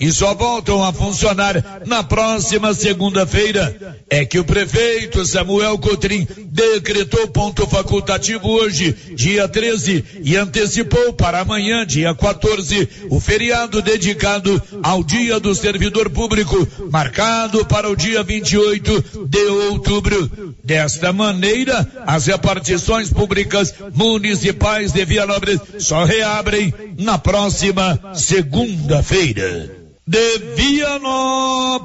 [0.00, 3.96] e só voltam a funcionar na próxima segunda-feira.
[4.08, 11.40] É que o prefeito Samuel Cotrim decretou ponto facultativo hoje, dia 13, e antecipou para
[11.40, 18.22] amanhã, dia 14, o feriado dedicado ao Dia do Servidor Público, marcado para o dia
[18.22, 20.55] 28 de outubro.
[20.66, 29.70] Desta maneira, as repartições públicas municipais de Vianópolis só reabrem na próxima segunda-feira.
[30.04, 31.84] De Vianópolis,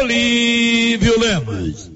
[0.00, 1.95] Olívio Lemos.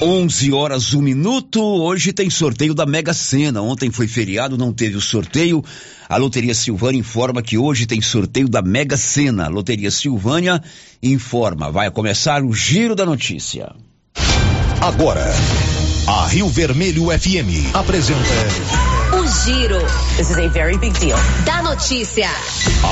[0.00, 1.62] 11 horas, um minuto.
[1.62, 3.62] Hoje tem sorteio da Mega Sena.
[3.62, 5.64] Ontem foi feriado, não teve o sorteio.
[6.08, 9.48] A Loteria Silvânia informa que hoje tem sorteio da Mega Sena.
[9.48, 10.62] Loteria Silvânia
[11.02, 11.70] informa.
[11.70, 13.74] Vai começar o giro da notícia.
[14.80, 15.24] Agora,
[16.06, 18.20] a Rio Vermelho FM apresenta.
[19.12, 19.80] O Giro.
[20.16, 21.18] This is a very big deal.
[21.44, 22.28] Da notícia.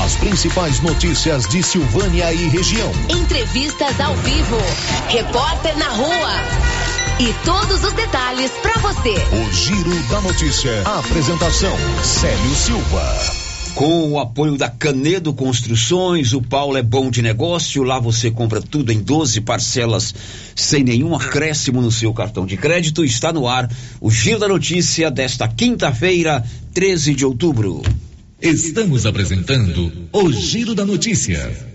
[0.03, 2.91] As principais notícias de Silvânia e região.
[3.09, 4.57] Entrevistas ao vivo.
[5.09, 6.74] Repórter na rua.
[7.17, 9.13] E todos os detalhes para você.
[9.13, 10.81] O Giro da Notícia.
[10.83, 13.45] A apresentação: Célio Silva.
[13.73, 17.83] Com o apoio da Canedo Construções, o Paulo é bom de negócio.
[17.83, 20.13] Lá você compra tudo em 12 parcelas,
[20.53, 23.05] sem nenhum acréscimo no seu cartão de crédito.
[23.05, 23.71] Está no ar
[24.01, 26.43] o Giro da Notícia desta quinta-feira,
[26.73, 27.81] 13 de outubro.
[28.41, 31.74] Estamos apresentando o Giro da Notícia.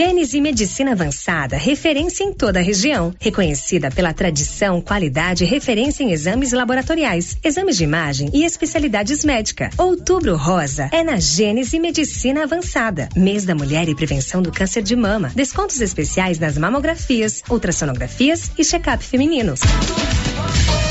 [0.00, 6.10] Gênese Medicina Avançada, referência em toda a região, reconhecida pela tradição, qualidade e referência em
[6.10, 9.78] exames laboratoriais, exames de imagem e especialidades médicas.
[9.78, 14.96] Outubro Rosa é na Gênese Medicina Avançada, mês da mulher e prevenção do câncer de
[14.96, 15.32] mama.
[15.36, 19.60] Descontos especiais nas mamografias, ultrassonografias e check-up femininos.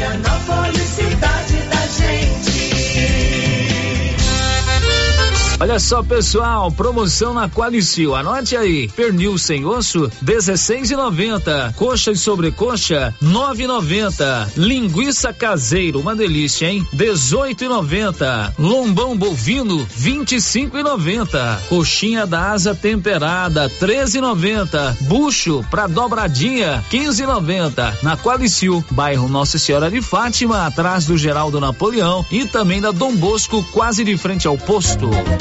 [0.00, 1.49] Vianópolis, cidade
[5.60, 8.16] Olha só, pessoal, promoção na Qualicil.
[8.16, 8.88] Anote aí.
[8.88, 11.74] Pernil sem osso, 16,90.
[11.74, 14.52] Coxa e sobrecoxa, 9,90.
[14.56, 16.82] Linguiça caseiro, uma delícia, hein?
[16.96, 18.54] 18,90.
[18.58, 21.58] Lombão bovino, 25,90.
[21.68, 24.96] Coxinha da asa temperada, 13,90.
[25.02, 28.02] Bucho pra dobradinha, 15,90.
[28.02, 33.14] Na Qualicil, bairro Nossa Senhora de Fátima, atrás do Geraldo Napoleão e também da Dom
[33.14, 35.10] Bosco, quase de frente ao posto.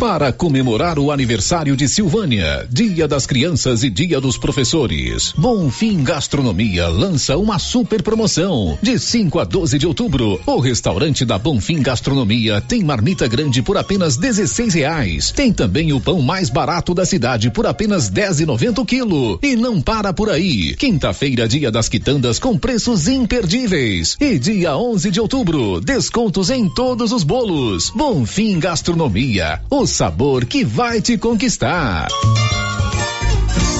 [0.00, 6.86] Para comemorar o aniversário de Silvânia, Dia das Crianças e Dia dos Professores, Bonfim Gastronomia
[6.86, 8.78] lança uma super promoção.
[8.82, 13.78] De 5 a 12 de outubro, o restaurante da Bonfim Gastronomia tem marmita grande por
[13.78, 15.30] apenas 16 reais.
[15.30, 19.38] Tem também o pão mais barato da cidade por apenas 10,90 o quilo.
[19.42, 20.76] E não para por aí.
[20.76, 24.14] Quinta-feira, dia das quitandas com preços imperdíveis.
[24.20, 27.90] E dia 11 de outubro, descontos em todos os bolos.
[27.96, 32.08] Bonfim Gastronomia, o sabor que vai te conquistar.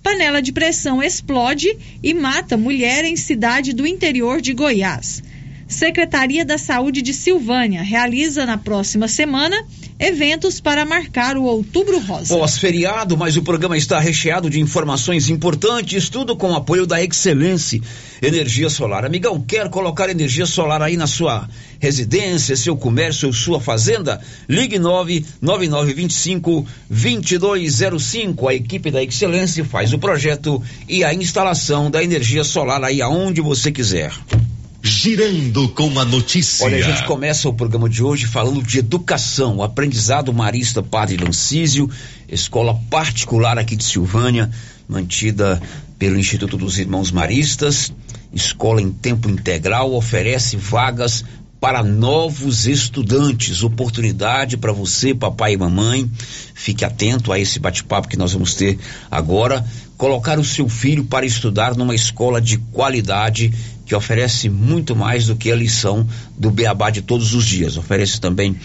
[0.03, 1.67] Panela de pressão explode
[2.01, 5.24] e mata mulher em cidade do interior de Goiás.
[5.70, 9.56] Secretaria da Saúde de Silvânia realiza na próxima semana
[10.00, 12.36] eventos para marcar o Outubro Rosa.
[12.36, 17.80] Pós-feriado, mas o programa está recheado de informações importantes, tudo com o apoio da Excelência
[18.20, 19.06] Energia Solar.
[19.06, 21.48] Amigão, quer colocar energia solar aí na sua
[21.80, 24.20] residência, seu comércio ou sua fazenda?
[24.50, 28.48] Ligue 99925 2205.
[28.48, 33.40] A equipe da Excelência faz o projeto e a instalação da energia solar aí aonde
[33.40, 34.12] você quiser.
[34.82, 36.66] Girando com a notícia.
[36.66, 41.18] Olha, a gente começa o programa de hoje falando de educação, o aprendizado marista Padre
[41.18, 41.90] Lancísio,
[42.30, 44.50] escola particular aqui de Silvânia,
[44.88, 45.62] mantida
[45.98, 47.92] pelo Instituto dos Irmãos Maristas,
[48.34, 51.26] escola em tempo integral, oferece vagas
[51.60, 56.10] para novos estudantes, oportunidade para você, papai e mamãe.
[56.54, 58.80] Fique atento a esse bate-papo que nós vamos ter
[59.12, 59.66] agora.
[59.98, 63.54] Colocar o seu filho para estudar numa escola de qualidade
[63.89, 67.75] que oferece muito mais do que a lição do Beabá de todos os dias.
[67.75, 68.55] Oferece também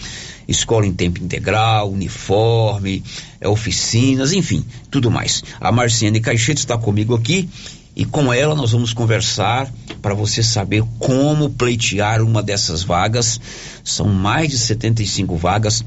[0.47, 3.03] escola em tempo integral, uniforme,
[3.43, 5.43] oficinas, enfim, tudo mais.
[5.59, 7.49] A Marciane Caixete está comigo aqui
[7.95, 9.67] e com ela nós vamos conversar
[9.99, 13.41] para você saber como pleitear uma dessas vagas.
[13.83, 15.83] São mais de 75 vagas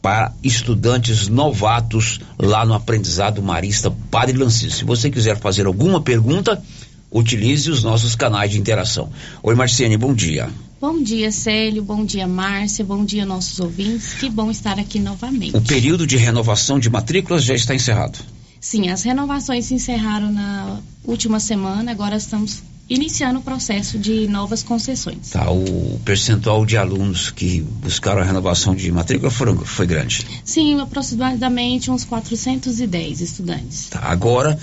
[0.00, 4.74] para estudantes novatos lá no aprendizado marista Padre Lancis.
[4.74, 6.62] Se você quiser fazer alguma pergunta,
[7.10, 9.10] utilize os nossos canais de interação.
[9.42, 10.48] Oi, Marciane, bom dia.
[10.80, 11.82] Bom dia, Célio.
[11.82, 12.84] Bom dia, Márcia.
[12.84, 14.14] Bom dia, nossos ouvintes.
[14.14, 15.56] Que bom estar aqui novamente.
[15.56, 18.18] O período de renovação de matrículas já está encerrado.
[18.60, 24.62] Sim, as renovações se encerraram na última semana, agora estamos iniciando o processo de novas
[24.62, 25.30] concessões.
[25.30, 30.26] Tá, o percentual de alunos que buscaram a renovação de matrícula foram, foi grande.
[30.44, 33.88] Sim, aproximadamente uns 410 estudantes.
[33.90, 34.58] Tá, agora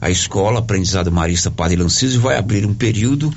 [0.00, 3.32] a escola Aprendizado Marista Padre Lancísio vai abrir um período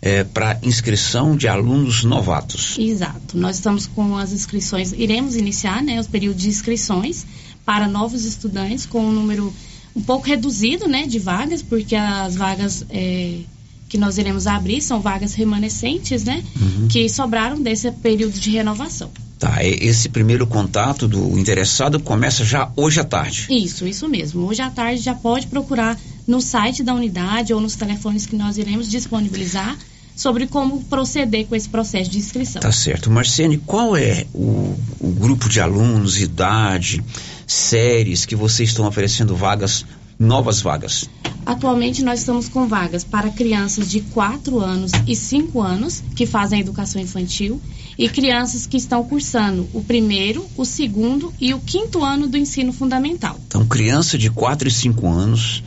[0.00, 2.76] é, para inscrição de alunos novatos.
[2.78, 3.38] Exato.
[3.38, 7.24] Nós estamos com as inscrições, iremos iniciar né, os períodos de inscrições
[7.64, 9.52] para novos estudantes com um número
[9.94, 13.40] um pouco reduzido né, de vagas, porque as vagas é,
[13.88, 16.42] que nós iremos abrir são vagas remanescentes, né?
[16.58, 16.88] Uhum.
[16.88, 19.10] Que sobraram desse período de renovação.
[19.42, 23.48] Tá, esse primeiro contato do interessado começa já hoje à tarde.
[23.50, 24.46] Isso, isso mesmo.
[24.46, 28.56] Hoje à tarde já pode procurar no site da unidade ou nos telefones que nós
[28.56, 29.76] iremos disponibilizar
[30.14, 32.62] sobre como proceder com esse processo de inscrição.
[32.62, 33.10] Tá certo.
[33.10, 37.02] Marcene, qual é o, o grupo de alunos, idade,
[37.44, 39.84] séries que vocês estão oferecendo vagas,
[40.20, 41.10] novas vagas?
[41.44, 46.60] Atualmente nós estamos com vagas para crianças de 4 anos e 5 anos que fazem
[46.60, 47.60] educação infantil
[47.98, 52.72] e crianças que estão cursando o primeiro, o segundo e o quinto ano do ensino
[52.72, 53.38] fundamental.
[53.46, 55.62] Então, criança de 4 e 5 anos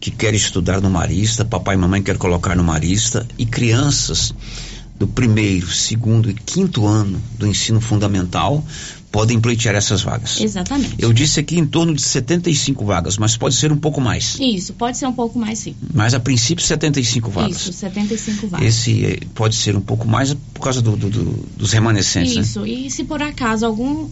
[0.00, 4.32] que quer estudar no Marista, papai e mamãe quer colocar no Marista e crianças
[4.98, 8.64] do primeiro, segundo e quinto ano do ensino fundamental
[9.10, 10.40] podem pleitear essas vagas.
[10.40, 10.96] Exatamente.
[10.98, 14.36] Eu disse aqui em torno de 75 vagas, mas pode ser um pouco mais.
[14.40, 15.74] Isso, pode ser um pouco mais sim.
[15.92, 17.56] Mas a princípio 75 vagas.
[17.56, 18.66] Isso, 75 vagas.
[18.66, 21.24] Esse eh, pode ser um pouco mais por causa do, do, do,
[21.56, 22.36] dos remanescentes.
[22.36, 22.42] né?
[22.42, 24.08] Isso, e se por acaso algum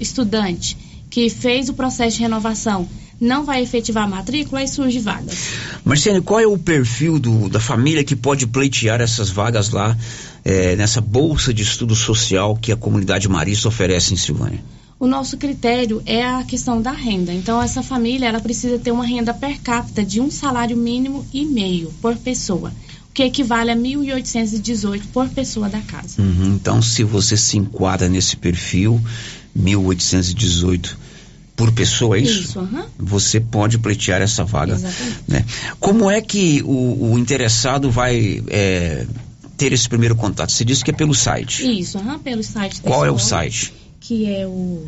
[0.00, 0.76] estudante
[1.10, 2.88] que fez o processo de renovação
[3.20, 5.36] não vai efetivar a matrícula, aí surge vagas.
[5.84, 9.96] Marciane, qual é o perfil do- da família que pode pleitear essas vagas lá
[10.44, 14.60] eh, nessa bolsa de estudo social que a comunidade marista oferece em Silvânia?
[15.00, 17.32] O nosso critério é a questão da renda.
[17.32, 21.44] Então, essa família ela precisa ter uma renda per capita de um salário mínimo e
[21.44, 22.70] meio por pessoa,
[23.10, 26.20] o que equivale a 1.818 por pessoa da casa.
[26.20, 29.00] Uhum, então, se você se enquadra nesse perfil,
[29.54, 30.96] 1818
[31.58, 32.40] por pessoa, é isso?
[32.40, 32.86] Isso, aham.
[32.96, 34.74] Você pode pleitear essa vaga.
[34.74, 35.24] Exatamente.
[35.26, 35.44] Né?
[35.80, 39.04] Como é que o, o interessado vai é,
[39.56, 40.52] ter esse primeiro contato?
[40.52, 41.80] Você disse que é pelo site.
[41.80, 43.74] Isso, aham, pelo site Qual é o escola, site?
[43.98, 44.86] Que é o.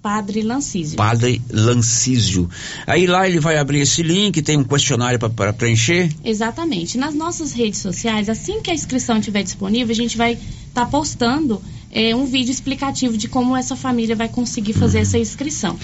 [0.01, 0.97] Padre Lancísio.
[0.97, 2.47] Padre Lancísio.
[2.85, 6.11] Aí lá ele vai abrir esse link, tem um questionário para preencher.
[6.23, 6.95] Exatamente.
[6.95, 10.37] Nas nossas redes sociais, assim que a inscrição estiver disponível, a gente vai
[10.67, 11.59] estar postando
[11.91, 15.75] é, um vídeo explicativo de como essa família vai conseguir fazer essa inscrição.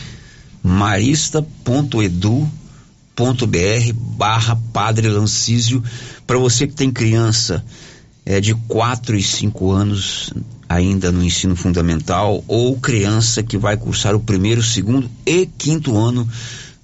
[0.62, 2.48] marista.edu.br
[4.18, 5.84] barra Padre Lancísio
[6.28, 7.66] para você que tem criança
[8.32, 10.34] é, de 4 e 5 anos
[10.70, 16.26] ainda no ensino fundamental ou criança que vai cursar o primeiro, segundo e quinto ano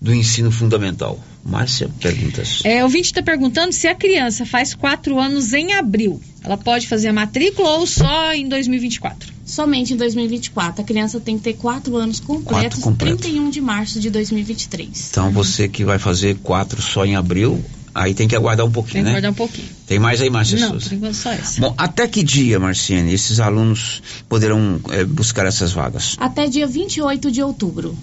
[0.01, 1.17] do ensino fundamental.
[1.45, 2.59] Márcia, perguntas.
[2.65, 6.19] É, o ouvinte está perguntando se a criança faz quatro anos em abril.
[6.43, 9.33] Ela pode fazer a matrícula ou só em 2024?
[9.45, 10.81] Somente em 2024.
[10.81, 13.21] A criança tem que ter quatro anos completos, Quatro completos.
[13.21, 15.07] 31 de março de 2023.
[15.11, 17.63] Então você que vai fazer quatro só em abril,
[17.97, 19.11] aí tem que aguardar um pouquinho, Tem que né?
[19.13, 19.67] guardar um pouquinho.
[19.85, 20.89] Tem mais aí, Márcia Não, Souza?
[20.89, 21.59] por enquanto só essa.
[21.59, 26.15] Bom, até que dia, Marciane, esses alunos poderão eh, buscar essas vagas?
[26.19, 27.97] Até dia 28 de outubro.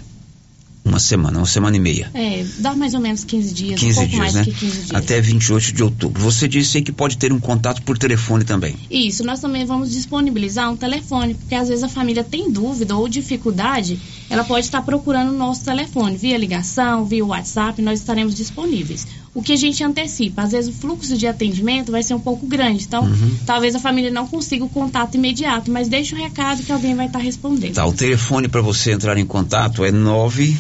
[0.85, 2.11] Uma semana, uma semana e meia.
[2.13, 4.45] É, dá mais ou menos 15 dias, 15 um pouco dias, mais né?
[4.45, 4.91] que 15 dias.
[4.95, 6.23] Até 28 de outubro.
[6.23, 8.77] Você disse aí que pode ter um contato por telefone também.
[8.91, 13.09] Isso, nós também vamos disponibilizar um telefone, porque às vezes a família tem dúvida ou
[13.09, 19.07] dificuldade, ela pode estar procurando o nosso telefone, via ligação, via WhatsApp, nós estaremos disponíveis.
[19.35, 20.43] O que a gente antecipa.
[20.43, 23.37] Às vezes o fluxo de atendimento vai ser um pouco grande, então Uhum.
[23.45, 27.07] talvez a família não consiga o contato imediato, mas deixa o recado que alguém vai
[27.07, 27.75] estar respondendo.
[27.75, 30.57] Tá, o telefone para você entrar em contato é 9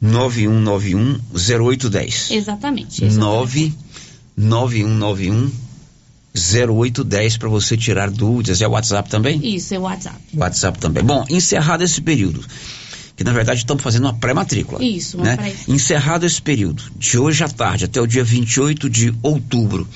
[0.00, 2.30] 9191 0810.
[2.30, 3.04] Exatamente.
[3.04, 3.72] 9
[4.36, 5.50] 9191
[6.36, 8.60] 0810 para você tirar dúvidas.
[8.60, 9.40] É o WhatsApp também?
[9.54, 10.18] Isso, é o WhatsApp.
[10.36, 11.02] WhatsApp também.
[11.04, 12.44] Bom, encerrado esse período,
[13.16, 14.82] que na verdade estamos fazendo uma pré-matrícula.
[14.84, 15.36] Isso, uma né?
[15.36, 19.86] pré- Encerrado esse período, de hoje à tarde até o dia 28 de outubro,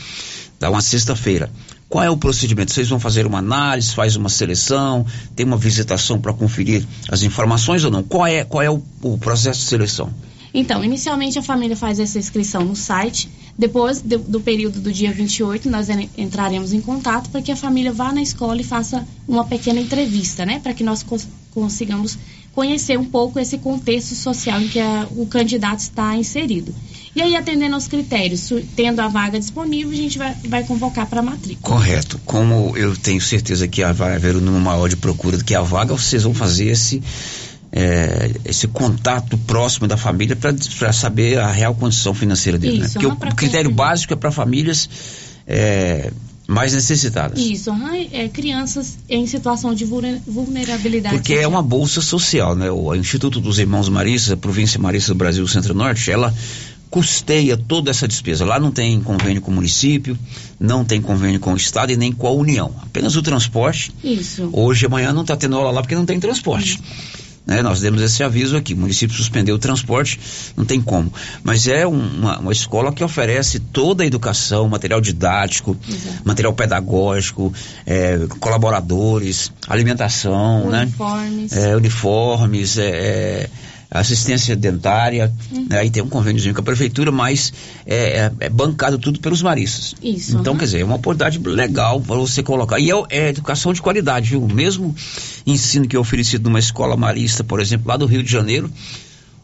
[0.61, 1.51] dá uma sexta-feira.
[1.89, 2.71] Qual é o procedimento?
[2.71, 7.83] Vocês vão fazer uma análise, faz uma seleção, tem uma visitação para conferir as informações
[7.83, 8.03] ou não?
[8.03, 10.13] Qual é, qual é o, o processo de seleção?
[10.53, 13.29] Então, inicialmente a família faz essa inscrição no site.
[13.59, 17.57] Depois do, do período do dia 28, nós en- entraremos em contato para que a
[17.57, 20.61] família vá na escola e faça uma pequena entrevista, né?
[20.63, 22.19] Para que nós cons- consigamos
[22.59, 26.75] conhecer um pouco esse contexto social em que a- o candidato está inserido.
[27.14, 31.21] E aí, atendendo aos critérios, tendo a vaga disponível, a gente vai, vai convocar para
[31.21, 31.77] a matrícula.
[31.77, 32.21] Correto.
[32.25, 35.62] Como eu tenho certeza que vai haver um número maior de procura do que a
[35.62, 37.01] vaga, vocês vão fazer esse,
[37.71, 42.81] é, esse contato próximo da família para saber a real condição financeira dele.
[42.81, 42.87] né?
[42.87, 44.90] Isso, Porque o, critério básico é para famílias
[45.47, 46.11] é,
[46.49, 47.39] mais necessitadas.
[47.39, 47.71] Isso,
[48.11, 51.15] é, crianças em situação de vulner- vulnerabilidade.
[51.17, 52.71] Porque é uma bolsa social, né?
[52.71, 56.35] O Instituto dos Irmãos Maristas, a Província Marista do Brasil Centro-Norte, ela
[56.89, 58.47] custeia toda essa despesa.
[58.47, 60.19] Lá não tem convênio com o município,
[60.59, 62.75] não tem convênio com o Estado e nem com a União.
[62.83, 64.49] Apenas o transporte Isso.
[64.51, 66.81] Hoje, amanhã não está tendo aula lá porque não tem transporte.
[67.49, 67.63] Né?
[67.63, 68.75] Nós demos esse aviso aqui.
[68.75, 70.21] O município suspendeu o transporte,
[70.55, 71.11] não tem como.
[71.43, 75.75] Mas é um- uma, uma escola que oferece toda a educação, material didático,
[76.25, 77.51] material pedagógico,
[77.87, 81.53] é, colaboradores, alimentação, Uniformes.
[81.53, 81.71] né?
[81.71, 83.51] É, uniformes, é, é,
[83.90, 85.33] assistência dentária.
[85.51, 85.66] Uhum.
[85.68, 85.79] né?
[85.79, 87.53] Aí tem um convêniozinho com a prefeitura, mas
[87.87, 89.94] é, é- é bancado tudo pelos maristas.
[90.03, 90.59] Isso, Então, aham.
[90.59, 92.79] quer dizer, é uma oportunidade legal para você colocar.
[92.79, 94.42] E é, é educação de qualidade, viu?
[94.44, 94.94] O mesmo
[95.46, 98.70] ensino que é oferecido numa escola marista, por exemplo, lá do Rio de Janeiro,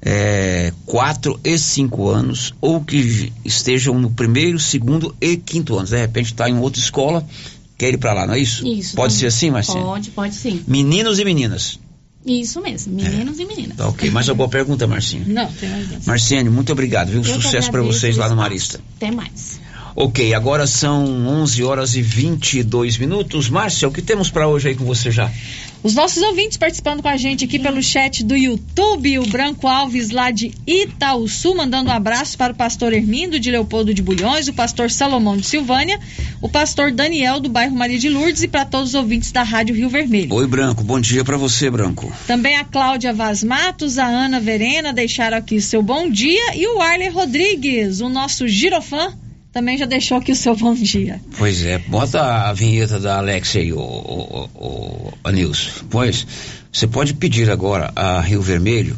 [0.00, 5.88] é, 4 e 5 anos, ou que estejam no primeiro, segundo e quinto ano.
[5.88, 7.26] De repente está em outra escola,
[7.78, 8.66] quer ir para lá, não é isso?
[8.66, 8.94] Isso.
[8.94, 9.30] Pode também.
[9.30, 9.82] ser assim, Marcinha?
[9.82, 10.62] Pode, pode sim.
[10.66, 11.78] Meninos e meninas.
[12.26, 13.76] Isso mesmo, meninos e meninas.
[13.76, 14.10] Tá ok.
[14.10, 15.24] Mais alguma pergunta, Marcinha?
[15.26, 16.06] Não, tem mais.
[16.06, 17.22] Marciane, muito obrigado, viu?
[17.22, 18.36] Eu Sucesso para vocês lá no.
[18.36, 18.80] Marista.
[18.96, 19.60] Até mais.
[19.98, 23.48] Ok, agora são 11 horas e 22 minutos.
[23.48, 25.32] Márcia, o que temos para hoje aí com você já?
[25.82, 30.10] Os nossos ouvintes participando com a gente aqui pelo chat do YouTube, o Branco Alves
[30.10, 34.52] lá de Itaúsu, mandando um abraço para o pastor Hermindo de Leopoldo de Bulhões, o
[34.52, 35.98] pastor Salomão de Silvânia,
[36.42, 39.74] o pastor Daniel do bairro Maria de Lourdes e para todos os ouvintes da Rádio
[39.74, 40.34] Rio Vermelho.
[40.34, 40.84] Oi, Branco.
[40.84, 42.12] Bom dia para você, Branco.
[42.26, 46.82] Também a Cláudia Vaz Matos, a Ana Verena deixaram aqui seu bom dia e o
[46.82, 49.14] Arley Rodrigues, o nosso girofã,
[49.56, 51.18] também já deixou aqui o seu bom dia.
[51.38, 55.86] Pois é, bota a vinheta da Alex aí, ô, ô, ô, Anilson.
[55.88, 56.26] Pois,
[56.70, 58.94] você pode pedir agora a Rio Vermelho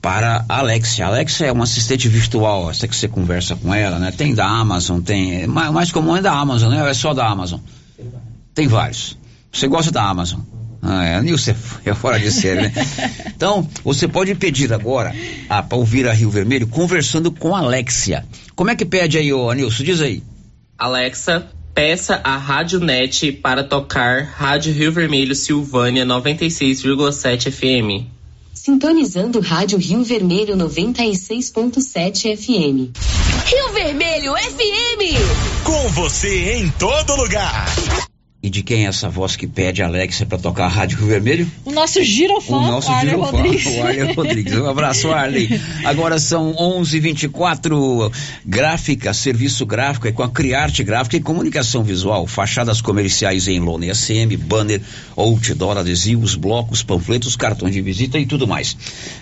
[0.00, 1.04] para a Alexia.
[1.04, 4.10] A Alexia é uma assistente virtual, essa que você conversa com ela, né?
[4.10, 5.46] Tem da Amazon, tem.
[5.46, 6.88] Mais, mais comum é da Amazon, né?
[6.88, 7.60] É só da Amazon?
[8.54, 9.18] Tem vários.
[9.52, 10.40] Você gosta da Amazon?
[10.80, 12.72] Ah, é, Nilson é, fora de série, né?
[13.38, 15.14] Então, você pode pedir agora
[15.48, 18.24] ah, para ouvir a Rio Vermelho conversando com a Alexia.
[18.56, 19.84] Como é que pede aí, ô Anilson?
[19.84, 20.22] Diz aí.
[20.76, 28.08] Alexa, peça a Rádio Net para tocar Rádio Rio Vermelho Silvânia 96,7 FM.
[28.52, 32.90] Sintonizando Rádio Rio Vermelho 96.7 FM.
[33.46, 35.62] Rio Vermelho FM.
[35.62, 37.66] Com você em todo lugar.
[38.40, 41.50] E de quem é essa voz que pede a Alexia para tocar a Rádio Vermelho?
[41.64, 43.66] O nosso girofã, O nosso Arley girofã, Rodrigues.
[43.66, 44.52] o Arley Rodrigues.
[44.54, 45.60] Um abraço, Arley.
[45.84, 48.12] Agora são 11:24
[48.46, 52.28] Gráfica, serviço gráfico é com a Criarte Gráfica e Comunicação Visual.
[52.28, 54.80] Fachadas comerciais em lona e ACM, banner,
[55.16, 58.76] outdoor, adesivos, blocos, panfletos, cartões de visita e tudo mais.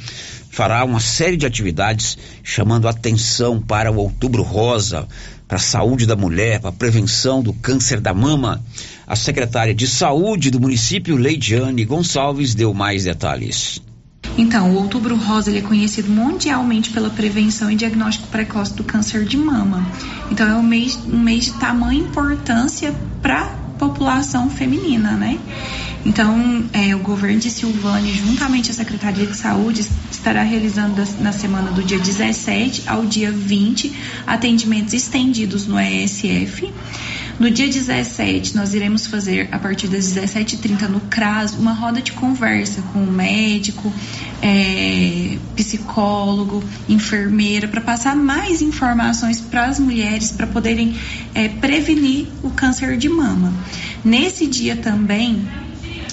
[0.50, 5.08] fará uma série de atividades chamando atenção para o outubro rosa,
[5.48, 8.62] para a saúde da mulher, para a prevenção do câncer da mama.
[9.06, 13.85] A secretária de Saúde do município, Leidiane Gonçalves, deu mais detalhes.
[14.38, 19.24] Então, o Outubro Rosa ele é conhecido mundialmente pela prevenção e diagnóstico precoce do câncer
[19.24, 19.86] de mama.
[20.30, 23.46] Então, é um mês, um mês de tamanha importância para a
[23.78, 25.38] população feminina, né?
[26.04, 31.72] Então, é, o governo de Silvânia, juntamente a Secretaria de Saúde, estará realizando na semana
[31.72, 33.92] do dia 17 ao dia 20
[34.24, 36.72] atendimentos estendidos no ESF.
[37.38, 42.12] No dia 17, nós iremos fazer, a partir das 17h30 no CRAS, uma roda de
[42.12, 43.92] conversa com o médico,
[44.40, 50.96] é, psicólogo, enfermeira, para passar mais informações para as mulheres para poderem
[51.34, 53.52] é, prevenir o câncer de mama.
[54.02, 55.46] Nesse dia também,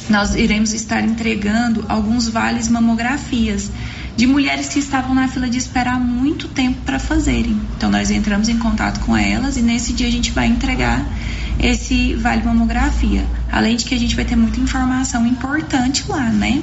[0.10, 3.72] nós iremos estar entregando alguns vales mamografias
[4.16, 7.60] de mulheres que estavam na fila de espera há muito tempo para fazerem.
[7.76, 11.06] Então nós entramos em contato com elas e nesse dia a gente vai entregar
[11.60, 13.26] esse vale mamografia.
[13.52, 16.62] Além de que a gente vai ter muita informação importante lá, né?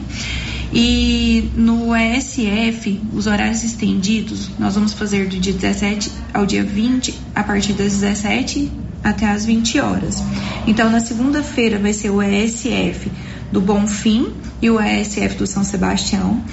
[0.73, 7.13] E no ESF, os horários estendidos, nós vamos fazer do dia 17 ao dia 20,
[7.35, 8.71] a partir das 17
[9.03, 10.23] até as 20 horas.
[10.67, 13.11] Então, na segunda-feira vai ser o ESF
[13.51, 14.33] do Bonfim
[14.63, 16.45] e o ESF do São Sebastião.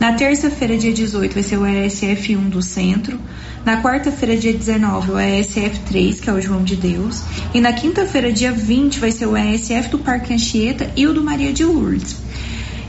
[0.00, 3.20] Na terça-feira, dia 18, vai ser o ESF 1 do centro.
[3.66, 7.22] Na quarta-feira, dia 19, o ESF 3, que é o João de Deus.
[7.52, 11.22] E na quinta-feira, dia 20, vai ser o ESF do Parque Anchieta e o do
[11.22, 12.16] Maria de Lourdes.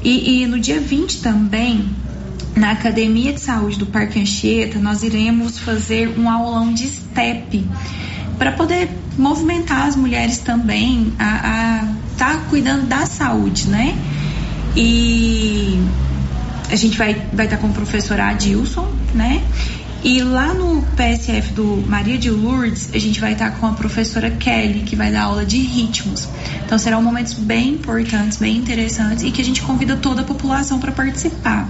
[0.01, 1.85] E, e no dia 20 também,
[2.55, 7.67] na Academia de Saúde do Parque Anchieta, nós iremos fazer um aulão de STEP
[8.37, 13.97] para poder movimentar as mulheres também a estar tá cuidando da saúde, né?
[14.77, 15.77] E
[16.71, 19.43] a gente vai estar vai tá com o professor Adilson, né?
[20.03, 23.73] E lá no PSF do Maria de Lourdes, a gente vai estar tá com a
[23.73, 26.27] professora Kelly, que vai dar aula de ritmos.
[26.65, 30.79] Então serão momentos bem importantes, bem interessantes e que a gente convida toda a população
[30.79, 31.69] para participar.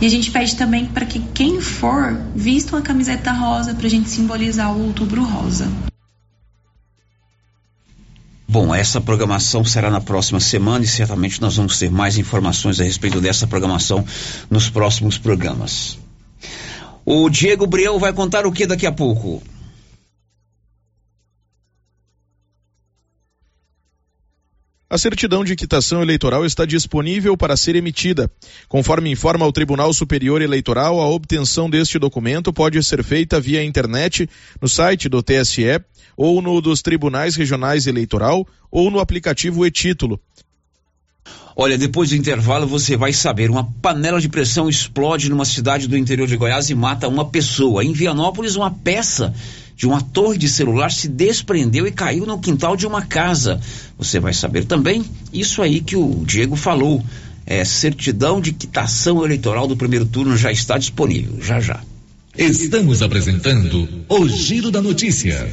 [0.00, 3.90] E a gente pede também para que quem for vista uma camiseta rosa para a
[3.90, 5.66] gente simbolizar o outubro rosa.
[8.52, 12.84] Bom, essa programação será na próxima semana e certamente nós vamos ter mais informações a
[12.84, 14.04] respeito dessa programação
[14.50, 15.96] nos próximos programas.
[17.02, 19.42] O Diego Briel vai contar o que daqui a pouco?
[24.92, 28.30] A certidão de quitação eleitoral está disponível para ser emitida.
[28.68, 34.28] Conforme informa o Tribunal Superior Eleitoral, a obtenção deste documento pode ser feita via internet,
[34.60, 35.80] no site do TSE,
[36.14, 40.20] ou no dos Tribunais Regionais Eleitoral, ou no aplicativo e-Título.
[41.56, 43.50] Olha, depois do intervalo você vai saber.
[43.50, 47.82] Uma panela de pressão explode numa cidade do interior de Goiás e mata uma pessoa.
[47.82, 49.32] Em Vianópolis, uma peça
[49.82, 53.60] de uma torre de celular se desprendeu e caiu no quintal de uma casa.
[53.98, 57.04] Você vai saber também isso aí que o Diego falou.
[57.44, 61.80] É, certidão de quitação eleitoral do primeiro turno já está disponível, já já.
[62.38, 65.52] Estamos apresentando o Giro da Notícia.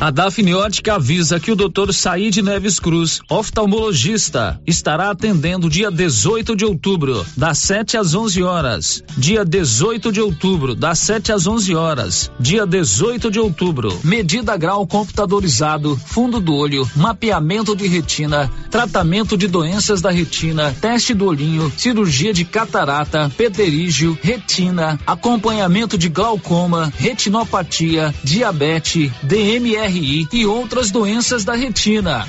[0.00, 1.92] A Dafniótica avisa que o Dr.
[1.92, 9.02] Said Neves Cruz, oftalmologista, estará atendendo dia 18 de outubro, das 7 às 11 horas.
[9.16, 12.30] Dia 18 de outubro, das 7 às 11 horas.
[12.38, 13.98] Dia 18 de outubro.
[14.04, 21.12] Medida grau computadorizado, fundo do olho, mapeamento de retina, tratamento de doenças da retina, teste
[21.12, 30.46] do olhinho, cirurgia de catarata, pterígio, retina, acompanhamento de glaucoma, retinopatia, diabetes, DMR RI e
[30.46, 32.26] outras doenças da retina.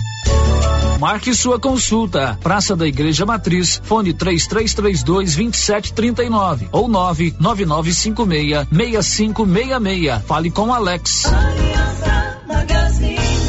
[1.00, 2.38] Marque sua consulta.
[2.42, 5.04] Praça da Igreja Matriz, fone 3332
[5.36, 10.22] 2739 ou 99956 6566.
[10.26, 11.26] Fale com Alex.
[11.26, 13.49] Aliança Magazine.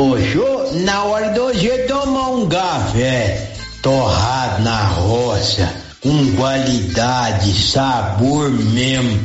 [0.00, 9.20] Poxa, na hora do hoje tomar um café torrado na roça, com qualidade, sabor mesmo,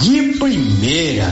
[0.00, 1.30] de primeira.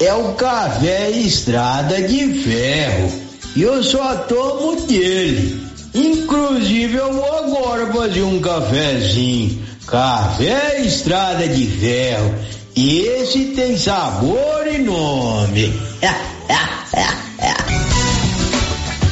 [0.00, 3.12] é o café Estrada de Ferro.
[3.54, 5.64] E eu só tomo dele.
[5.94, 9.62] Inclusive eu vou agora fazer um cafezinho.
[9.86, 12.34] Café Estrada de Ferro.
[12.74, 15.80] E esse tem sabor e nome.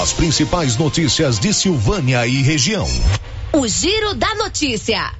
[0.00, 2.86] As principais notícias de Silvânia e região.
[3.52, 5.12] O Giro da Notícia.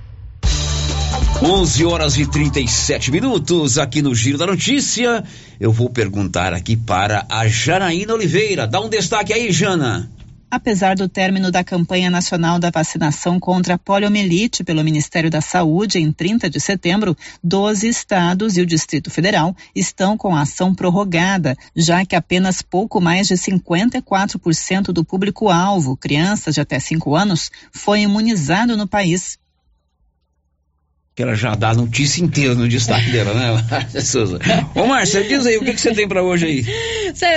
[1.42, 5.24] 11 horas e 37 minutos aqui no Giro da Notícia.
[5.58, 8.64] Eu vou perguntar aqui para a Janaína Oliveira.
[8.64, 10.08] Dá um destaque aí, Jana.
[10.50, 15.98] Apesar do término da campanha nacional da vacinação contra a poliomielite pelo Ministério da Saúde
[15.98, 21.54] em 30 de setembro, 12 estados e o Distrito Federal estão com a ação prorrogada,
[21.76, 28.00] já que apenas pouco mais de 54% do público-alvo, crianças de até 5 anos, foi
[28.00, 29.38] imunizado no país
[31.18, 34.38] que ela já dá a notícia inteira no destaque dela, né, Márcia Souza?
[34.72, 36.64] Ô, Márcia, diz aí, o que, que você tem para hoje aí?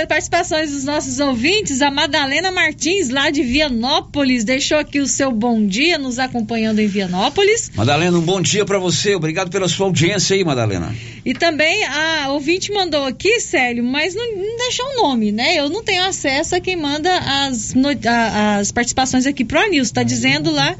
[0.06, 5.66] Participações dos nossos ouvintes, a Madalena Martins, lá de Vianópolis, deixou aqui o seu bom
[5.66, 7.72] dia, nos acompanhando em Vianópolis.
[7.74, 10.94] Madalena, um bom dia para você, obrigado pela sua audiência aí, Madalena.
[11.24, 15.56] E também a ouvinte mandou aqui, Célio, mas não, não deixou o nome, né?
[15.56, 19.84] Eu não tenho acesso a quem manda as, no, a, as participações aqui pro Anil,
[19.92, 20.76] tá dizendo lá...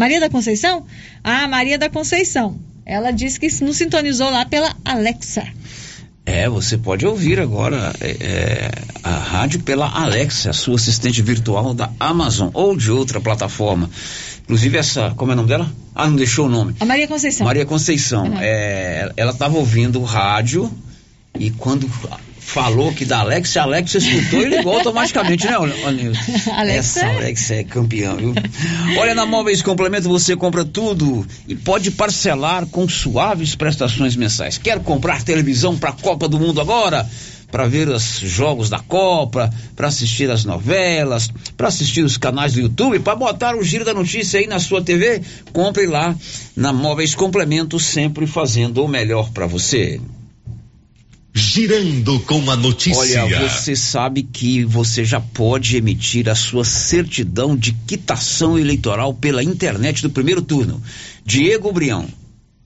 [0.00, 0.86] Maria da Conceição?
[1.22, 2.58] Ah, Maria da Conceição.
[2.86, 5.46] Ela disse que nos sintonizou lá pela Alexa.
[6.24, 8.70] É, você pode ouvir agora é, é,
[9.02, 13.90] a rádio pela Alexa, a sua assistente virtual da Amazon ou de outra plataforma.
[14.44, 15.70] Inclusive essa, como é o nome dela?
[15.94, 16.74] Ah, não deixou o nome.
[16.80, 17.44] A Maria Conceição.
[17.44, 18.24] Maria Conceição.
[18.24, 18.38] Uhum.
[18.40, 20.72] É, ela estava ouvindo o rádio
[21.38, 21.86] e quando
[22.52, 25.56] falou que da Alex, a Alex escutou e ligou automaticamente, né,
[25.92, 26.50] Nilson?
[26.66, 28.34] Essa Alex é campeã, viu?
[28.98, 34.58] Olha, na Móveis Complemento você compra tudo e pode parcelar com suaves prestações mensais.
[34.58, 37.08] Quer comprar televisão para a Copa do Mundo agora?
[37.50, 42.60] para ver os jogos da Copa, para assistir as novelas, para assistir os canais do
[42.60, 45.20] YouTube, para botar o giro da notícia aí na sua TV,
[45.52, 46.14] compre lá
[46.54, 50.00] na Móveis Complemento, sempre fazendo o melhor para você.
[51.32, 53.24] Girando com a notícia.
[53.24, 59.42] Olha, você sabe que você já pode emitir a sua certidão de quitação eleitoral pela
[59.42, 60.82] internet do primeiro turno.
[61.24, 62.08] Diego Brião.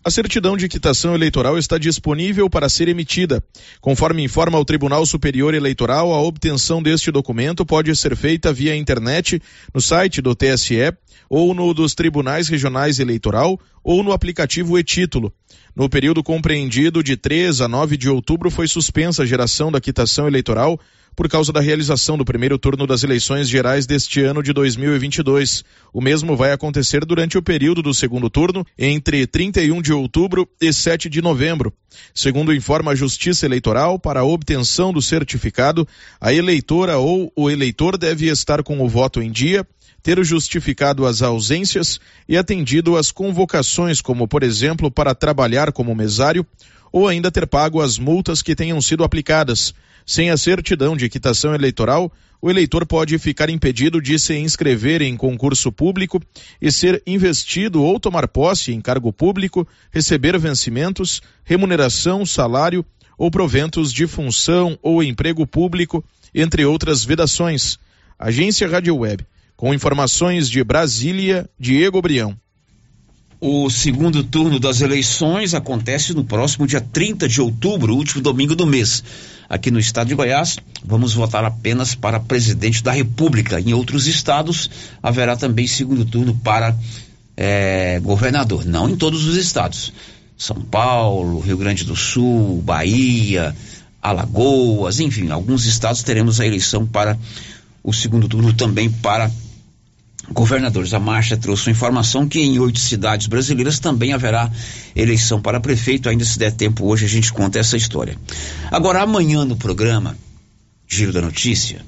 [0.07, 3.43] A certidão de quitação eleitoral está disponível para ser emitida.
[3.81, 9.41] Conforme informa o Tribunal Superior Eleitoral, a obtenção deste documento pode ser feita via internet,
[9.73, 10.93] no site do TSE,
[11.27, 15.33] ou no dos Tribunais Regionais Eleitoral, ou no aplicativo e-Título.
[15.75, 20.29] No período compreendido de 3 a 9 de outubro foi suspensa a geração da quitação
[20.29, 20.79] eleitoral
[21.17, 25.65] por causa da realização do primeiro turno das eleições gerais deste ano de 2022.
[25.93, 30.73] O mesmo vai acontecer durante o período do segundo turno, entre 31 de outubro e
[30.73, 31.73] 7 de novembro.
[32.15, 35.87] Segundo informa a Justiça Eleitoral, para a obtenção do certificado,
[36.21, 39.67] a eleitora ou o eleitor deve estar com o voto em dia,
[40.03, 41.99] ter justificado as ausências
[42.29, 46.47] e atendido às convocações, como, por exemplo, para trabalhar como mesário,
[46.93, 49.75] ou ainda ter pago as multas que tenham sido aplicadas.
[50.07, 55.17] Sem a certidão de quitação eleitoral, o eleitor pode ficar impedido de se inscrever em
[55.17, 56.21] concurso público
[56.61, 62.85] e ser investido ou tomar posse em cargo público, receber vencimentos, remuneração, salário
[63.17, 67.79] ou proventos de função ou emprego público, entre outras vedações.
[68.19, 69.27] Agência Rádio Web.
[69.57, 72.37] Com informações de Brasília, Diego Brião.
[73.41, 78.67] O segundo turno das eleições acontece no próximo dia 30 de outubro, último domingo do
[78.67, 79.03] mês.
[79.49, 83.61] Aqui no estado de Goiás, vamos votar apenas para presidente da República.
[83.61, 84.70] Em outros estados,
[85.03, 86.76] haverá também segundo turno para
[87.36, 88.64] eh, governador.
[88.64, 89.92] Não em todos os estados.
[90.36, 93.55] São Paulo, Rio Grande do Sul, Bahia,
[94.03, 97.18] Alagoas, enfim, alguns estados teremos a eleição para
[97.82, 99.30] o segundo turno também para
[100.31, 100.95] governadores.
[100.95, 104.51] A marcha trouxe informação que em oito cidades brasileiras também haverá
[104.95, 106.09] eleição para prefeito.
[106.09, 108.16] Ainda se der tempo hoje a gente conta essa história.
[108.70, 110.16] Agora amanhã no programa
[110.87, 111.85] Giro da Notícia,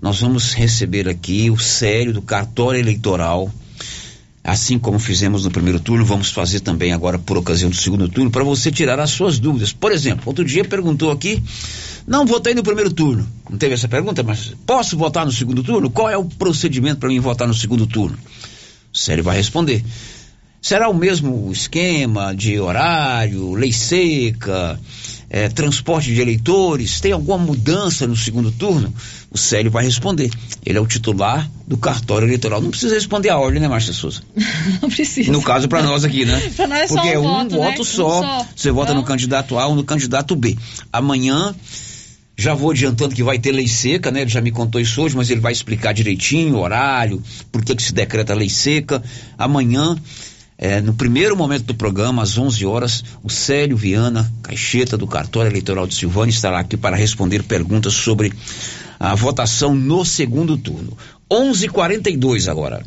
[0.00, 3.50] nós vamos receber aqui o sério do cartório eleitoral.
[4.48, 8.30] Assim como fizemos no primeiro turno, vamos fazer também agora por ocasião do segundo turno,
[8.30, 9.74] para você tirar as suas dúvidas.
[9.74, 11.42] Por exemplo, outro dia perguntou aqui,
[12.06, 13.28] não votei no primeiro turno.
[13.50, 15.90] Não teve essa pergunta, mas posso votar no segundo turno?
[15.90, 18.16] Qual é o procedimento para mim votar no segundo turno?
[18.90, 19.84] O Sério vai responder.
[20.62, 24.80] Será o mesmo esquema de horário, lei seca,
[25.30, 27.00] eh, transporte de eleitores?
[27.00, 28.92] Tem alguma mudança no segundo turno?
[29.30, 30.30] O Célio vai responder.
[30.64, 32.60] Ele é o titular do cartório eleitoral.
[32.60, 34.22] Não precisa responder a ordem, né, Márcia Souza?
[34.80, 35.30] Não precisa.
[35.30, 36.40] No caso, para nós aqui, né?
[36.56, 37.70] Pra nós é só Porque é um um voto, né?
[37.70, 38.20] voto Um só.
[38.22, 38.46] só.
[38.56, 40.56] Você vota Então- no candidato A ou no candidato B.
[40.92, 41.54] Amanhã.
[42.40, 44.20] Já vou adiantando que vai ter lei seca, né?
[44.20, 47.20] Ele já me contou isso hoje, mas ele vai explicar direitinho o horário,
[47.50, 49.02] por que, que se decreta lei seca.
[49.36, 49.96] Amanhã,
[50.60, 55.48] eh, no primeiro momento do programa, às 11 horas, o Célio Viana, caixeta do cartório
[55.48, 58.32] eleitoral de Silvânia, estará aqui para responder perguntas sobre
[58.98, 60.98] a votação no segundo turno.
[61.30, 62.84] 11:42 agora.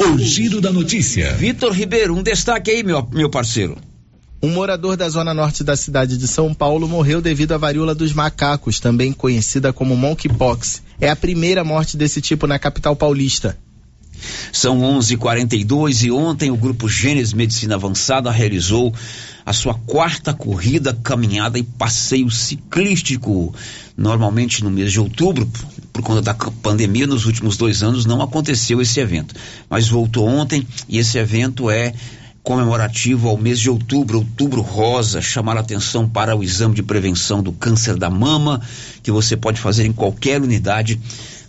[0.00, 1.32] O giro da notícia.
[1.34, 3.76] Vitor Ribeiro, um destaque aí, meu, meu parceiro.
[4.42, 8.12] Um morador da zona norte da cidade de São Paulo morreu devido à varíola dos
[8.12, 10.82] macacos, também conhecida como monkeypox.
[11.00, 13.56] É a primeira morte desse tipo na capital paulista.
[14.52, 18.92] São 11:42 e ontem o grupo Gênesis Medicina Avançada realizou
[19.44, 23.54] a sua quarta corrida, caminhada e passeio ciclístico.
[23.96, 25.50] Normalmente no mês de outubro,
[25.92, 29.34] por conta da pandemia, nos últimos dois anos não aconteceu esse evento,
[29.68, 31.92] mas voltou ontem e esse evento é
[32.42, 37.40] comemorativo ao mês de outubro, outubro rosa, chamar a atenção para o exame de prevenção
[37.40, 38.60] do câncer da mama,
[39.02, 41.00] que você pode fazer em qualquer unidade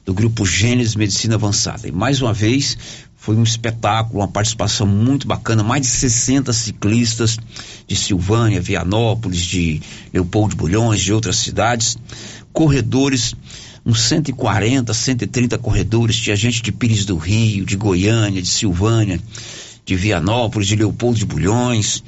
[0.05, 1.87] do grupo Gênesis Medicina Avançada.
[1.87, 2.77] E mais uma vez,
[3.15, 7.37] foi um espetáculo, uma participação muito bacana, mais de 60 ciclistas
[7.87, 9.81] de Silvânia, Vianópolis, de
[10.13, 11.97] Leopoldo de Bulhões, de outras cidades,
[12.51, 13.33] corredores,
[13.85, 19.19] uns 140, 130 corredores, tinha gente de Pires do Rio, de Goiânia, de Silvânia,
[19.85, 22.03] de Vianópolis, de Leopoldo de Bulhões.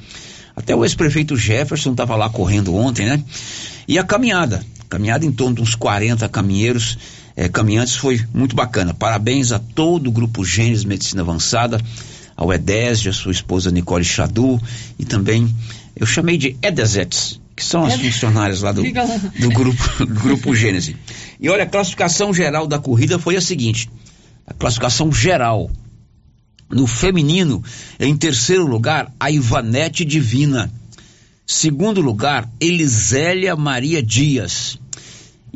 [0.54, 3.22] Até o ex-prefeito Jefferson estava lá correndo ontem, né?
[3.88, 6.98] E a caminhada, caminhada em torno de uns 40 caminheiros,
[7.36, 8.94] eh, caminhantes, foi muito bacana.
[8.94, 11.80] Parabéns a todo o grupo Gênesis Medicina Avançada,
[12.34, 14.60] ao Edésio, a sua esposa Nicole Chadu,
[14.98, 15.54] e também
[15.94, 20.96] eu chamei de Edesetes, que são as funcionárias lá do, do grupo, do grupo Gênesis.
[21.40, 23.88] E olha, a classificação geral da corrida foi a seguinte:
[24.46, 25.70] a classificação geral.
[26.68, 27.62] No feminino,
[28.00, 30.68] em terceiro lugar, a Ivanete Divina.
[31.46, 34.76] Segundo lugar, Elisélia Maria Dias.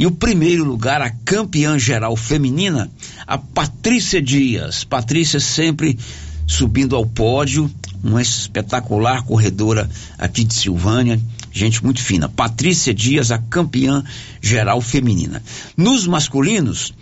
[0.01, 2.91] E o primeiro lugar, a campeã geral feminina,
[3.27, 4.83] a Patrícia Dias.
[4.83, 5.99] Patrícia sempre
[6.47, 7.71] subindo ao pódio,
[8.03, 11.21] uma espetacular corredora aqui de Silvânia,
[11.53, 12.31] gente muito fina.
[12.31, 14.03] Patrícia Dias, a campeã
[14.41, 15.43] geral feminina.
[15.77, 16.95] Nos masculinos,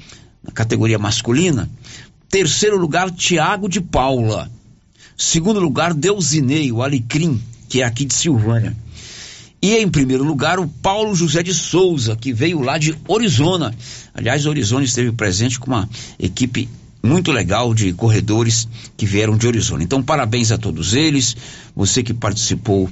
[0.43, 1.71] na categoria masculina,
[2.29, 4.51] terceiro lugar, Tiago de Paula.
[5.17, 8.77] Segundo lugar, Deusinei, o Alecrim, que é aqui de Silvânia.
[9.61, 13.75] E em primeiro lugar, o Paulo José de Souza, que veio lá de Orizona.
[14.15, 15.89] Aliás, Orizona esteve presente com uma
[16.19, 16.69] equipe
[17.03, 19.83] muito legal de corredores que vieram de Orizona.
[19.83, 21.37] Então, parabéns a todos eles.
[21.75, 22.89] Você que participou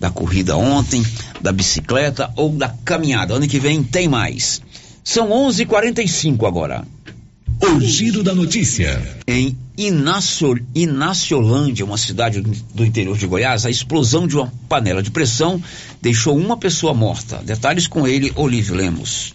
[0.00, 1.04] da corrida ontem,
[1.40, 3.34] da bicicleta ou da caminhada.
[3.34, 4.60] Ano que vem tem mais.
[5.04, 6.86] São 11:45 agora.
[7.60, 9.02] O giro da notícia.
[9.26, 15.60] Em Inaciolândia, uma cidade do interior de Goiás, a explosão de uma panela de pressão
[16.00, 17.42] deixou uma pessoa morta.
[17.44, 19.32] Detalhes com ele, Olívio Lemos.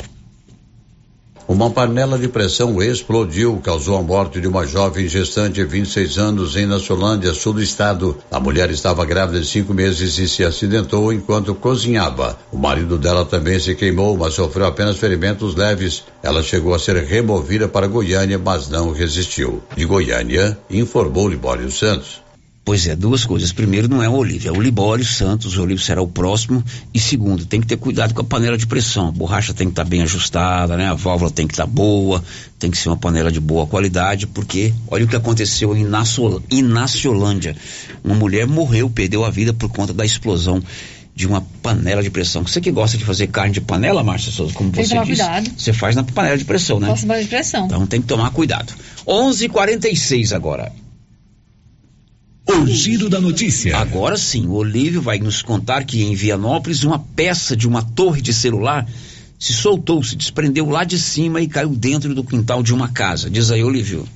[1.54, 6.56] Uma panela de pressão explodiu, causou a morte de uma jovem gestante de 26 anos
[6.56, 8.18] em Nacionlândia, sul do estado.
[8.32, 12.40] A mulher estava grávida de cinco meses e se acidentou enquanto cozinhava.
[12.52, 16.04] O marido dela também se queimou, mas sofreu apenas ferimentos leves.
[16.24, 19.62] Ela chegou a ser removida para Goiânia, mas não resistiu.
[19.78, 22.24] De Goiânia, informou Libório Santos.
[22.66, 23.52] Pois é, duas coisas.
[23.52, 25.58] Primeiro, não é o Olívio, é o Libório Santos.
[25.58, 26.64] O Olívio será o próximo.
[26.94, 29.10] E segundo, tem que ter cuidado com a panela de pressão.
[29.10, 30.88] A borracha tem que estar tá bem ajustada, né?
[30.88, 32.24] A válvula tem que estar tá boa,
[32.58, 35.86] tem que ser uma panela de boa qualidade, porque olha o que aconteceu em
[36.50, 37.56] Inaciolândia.
[38.02, 40.64] Uma mulher morreu, perdeu a vida por conta da explosão
[41.14, 42.48] de uma panela de pressão.
[42.48, 45.52] Você que gosta de fazer carne de panela, Márcia Souza, como tem você disse, cuidado.
[45.58, 46.88] você faz na panela de pressão, né?
[46.88, 47.66] Faço panela de pressão.
[47.66, 48.74] Então tem que tomar cuidado.
[49.06, 50.72] 11:46 agora.
[52.46, 53.78] O giro da notícia.
[53.78, 58.22] Agora sim, o Olívio vai nos contar que em Vianópolis uma peça de uma torre
[58.22, 58.88] de celular
[59.40, 63.30] se soltou, se desprendeu lá de cima e caiu dentro do quintal de uma casa.
[63.30, 64.08] Diz aí, Olívio.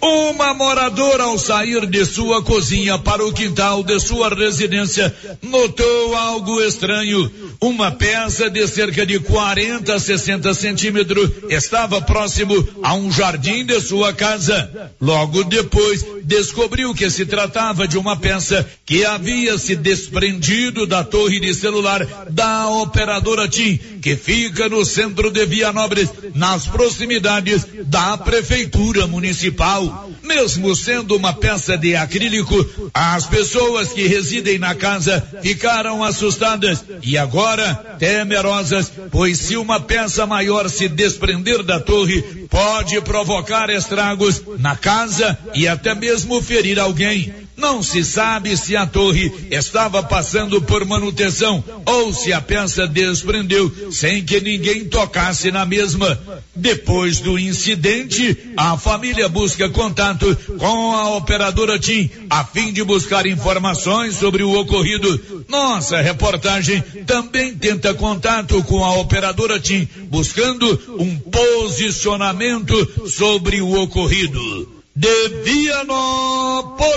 [0.00, 6.60] Uma moradora, ao sair de sua cozinha para o quintal de sua residência, notou algo
[6.60, 7.30] estranho.
[7.60, 13.80] Uma peça de cerca de 40 a 60 centímetros estava próximo a um jardim de
[13.80, 14.92] sua casa.
[15.00, 21.40] Logo depois, descobriu que se tratava de uma peça que havia se desprendido da torre
[21.40, 29.06] de celular da operadora TIM, que fica no centro de Vianópolis, nas proximidades da prefeitura
[29.06, 29.87] municipal.
[30.28, 32.54] Mesmo sendo uma peça de acrílico,
[32.92, 40.26] as pessoas que residem na casa ficaram assustadas e agora temerosas, pois se uma peça
[40.26, 42.20] maior se desprender da torre,
[42.50, 47.47] pode provocar estragos na casa e até mesmo ferir alguém.
[47.58, 53.90] Não se sabe se a torre estava passando por manutenção ou se a peça desprendeu
[53.90, 56.16] sem que ninguém tocasse na mesma.
[56.54, 63.26] Depois do incidente, a família busca contato com a operadora TIM a fim de buscar
[63.26, 65.44] informações sobre o ocorrido.
[65.48, 74.77] Nossa reportagem também tenta contato com a operadora TIM, buscando um posicionamento sobre o ocorrido
[74.98, 76.88] de Vianópolis,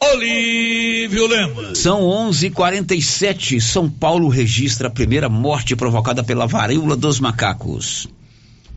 [0.00, 1.78] Olívio Lemos.
[1.78, 3.60] São 11:47.
[3.60, 8.08] São Paulo registra a primeira morte provocada pela varíola dos macacos.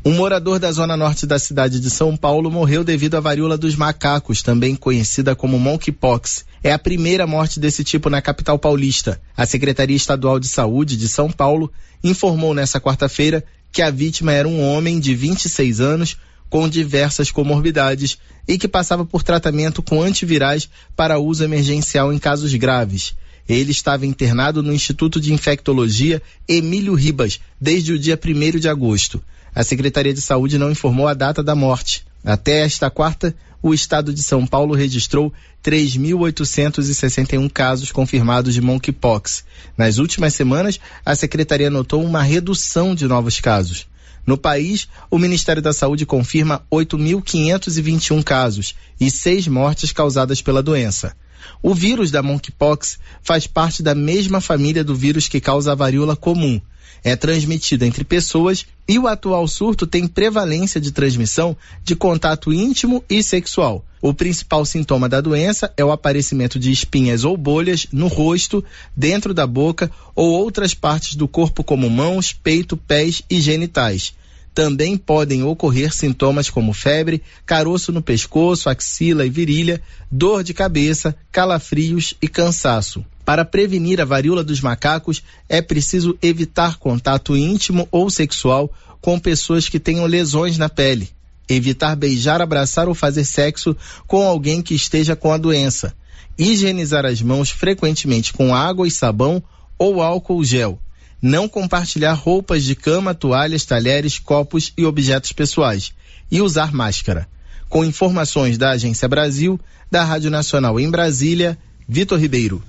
[0.05, 3.75] Um morador da zona norte da cidade de São Paulo morreu devido à varíola dos
[3.75, 6.45] macacos, também conhecida como monkeypox.
[6.63, 9.19] É a primeira morte desse tipo na capital paulista.
[9.35, 11.71] A Secretaria Estadual de Saúde de São Paulo
[12.03, 16.15] informou nesta quarta-feira que a vítima era um homem de 26 anos
[16.49, 22.53] com diversas comorbidades e que passava por tratamento com antivirais para uso emergencial em casos
[22.55, 23.15] graves.
[23.47, 29.21] Ele estava internado no Instituto de Infectologia Emílio Ribas desde o dia 1 de agosto.
[29.53, 32.05] A Secretaria de Saúde não informou a data da morte.
[32.23, 35.33] Até esta quarta, o estado de São Paulo registrou
[35.63, 39.43] 3.861 casos confirmados de monkeypox.
[39.77, 43.88] Nas últimas semanas, a secretaria notou uma redução de novos casos.
[44.29, 51.17] No país, o Ministério da Saúde confirma 8.521 casos e seis mortes causadas pela doença.
[51.63, 56.15] O vírus da monkeypox faz parte da mesma família do vírus que causa a varíola
[56.15, 56.61] comum.
[57.03, 63.03] É transmitido entre pessoas e o atual surto tem prevalência de transmissão de contato íntimo
[63.09, 63.83] e sexual.
[63.99, 68.63] O principal sintoma da doença é o aparecimento de espinhas ou bolhas no rosto,
[68.95, 74.13] dentro da boca ou outras partes do corpo, como mãos, peito, pés e genitais.
[74.59, 79.81] Também podem ocorrer sintomas como febre, caroço no pescoço, axila e virilha,
[80.11, 83.05] dor de cabeça, calafrios e cansaço.
[83.23, 89.69] Para prevenir a varíola dos macacos, é preciso evitar contato íntimo ou sexual com pessoas
[89.69, 91.09] que tenham lesões na pele.
[91.47, 93.73] Evitar beijar, abraçar ou fazer sexo
[94.05, 95.95] com alguém que esteja com a doença.
[96.37, 99.41] Higienizar as mãos frequentemente com água e sabão
[99.77, 100.77] ou álcool gel.
[101.21, 105.91] Não compartilhar roupas de cama, toalhas, talheres, copos e objetos pessoais.
[106.31, 107.27] E usar máscara.
[107.67, 109.59] Com informações da Agência Brasil,
[109.91, 111.57] da Rádio Nacional em Brasília,
[111.87, 112.63] Vitor Ribeiro.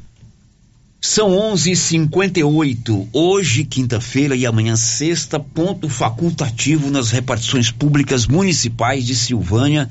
[1.03, 9.89] São 11:58 hoje quinta-feira e amanhã sexta ponto facultativo nas repartições públicas municipais de Silvânia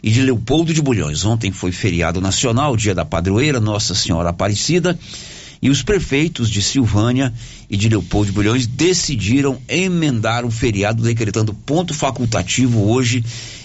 [0.00, 1.24] e de Leopoldo de Bulhões.
[1.24, 4.96] Ontem foi feriado nacional, dia da padroeira Nossa Senhora Aparecida,
[5.62, 7.32] e os prefeitos de Silvânia
[7.70, 13.24] e de Leopoldo de Bulhões decidiram emendar o feriado decretando ponto facultativo hoje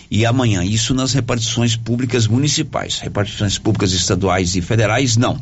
[0.09, 0.63] e amanhã.
[0.63, 2.99] Isso nas repartições públicas municipais.
[2.99, 5.41] Repartições públicas estaduais e federais, não.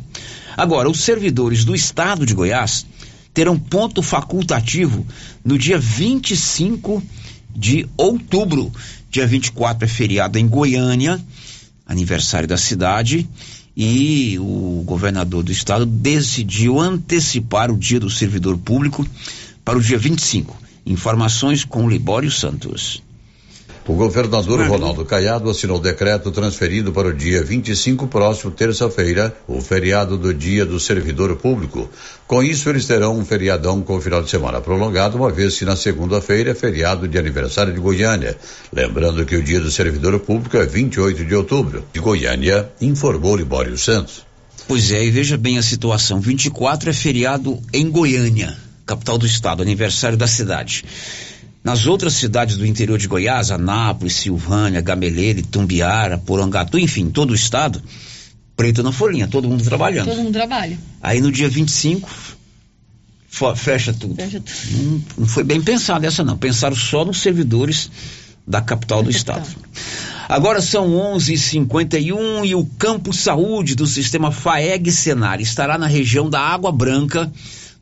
[0.56, 2.86] Agora, os servidores do estado de Goiás
[3.34, 5.06] terão ponto facultativo
[5.44, 7.02] no dia 25
[7.54, 8.72] de outubro.
[9.10, 11.20] Dia 24 é feriado em Goiânia,
[11.86, 13.28] aniversário da cidade,
[13.76, 19.06] e o governador do estado decidiu antecipar o dia do servidor público
[19.64, 20.56] para o dia 25.
[20.86, 23.02] Informações com Libório Santos.
[23.88, 30.18] O governador Ronaldo Caiado assinou decreto transferindo para o dia 25 próximo, terça-feira, o feriado
[30.18, 31.88] do Dia do Servidor Público.
[32.26, 35.76] Com isso, eles terão um feriadão com final de semana prolongado, uma vez que na
[35.76, 38.36] segunda-feira é feriado de aniversário de Goiânia.
[38.72, 41.84] Lembrando que o Dia do Servidor Público é 28 de outubro.
[41.92, 44.26] De Goiânia, informou Libório Santos.
[44.66, 46.18] Pois é, e veja bem a situação.
[46.18, 50.84] 24 é feriado em Goiânia, capital do estado, aniversário da cidade.
[51.66, 57.34] Nas outras cidades do interior de Goiás, Anápolis, Silvânia, Gameleira, Tumbiara, Porangatu, enfim, todo o
[57.34, 57.82] estado,
[58.56, 60.06] preto na folhinha, todo mundo trabalhando.
[60.06, 60.78] Todo mundo trabalha.
[61.02, 62.08] Aí no dia 25,
[63.28, 64.14] fo- fecha tudo.
[64.14, 64.56] Fecha tudo.
[64.80, 67.90] Não, não foi bem pensado essa não, pensaram só nos servidores
[68.46, 69.48] da capital do estado.
[70.28, 70.86] Agora são
[71.16, 77.28] 11:51 e o Campo Saúde do Sistema FAEG Senar estará na região da Água Branca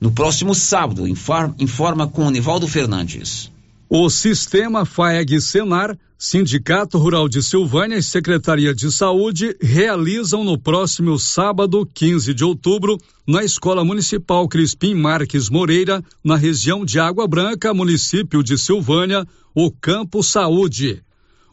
[0.01, 3.53] no próximo sábado, informa, informa com o Nivaldo Fernandes.
[3.89, 11.19] O Sistema FAEG Senar, Sindicato Rural de Silvânia e Secretaria de Saúde realizam no próximo
[11.19, 17.75] sábado, 15 de outubro, na Escola Municipal Crispim Marques Moreira, na região de Água Branca,
[17.75, 21.03] município de Silvânia, o Campo Saúde.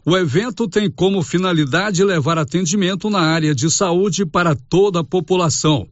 [0.04, 5.86] O evento tem como finalidade levar atendimento na área de saúde para toda a população.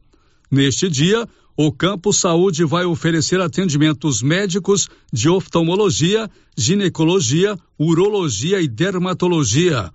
[0.49, 1.25] Neste dia,
[1.67, 9.91] o Campo Saúde vai oferecer atendimentos médicos de oftalmologia, ginecologia, urologia e dermatologia.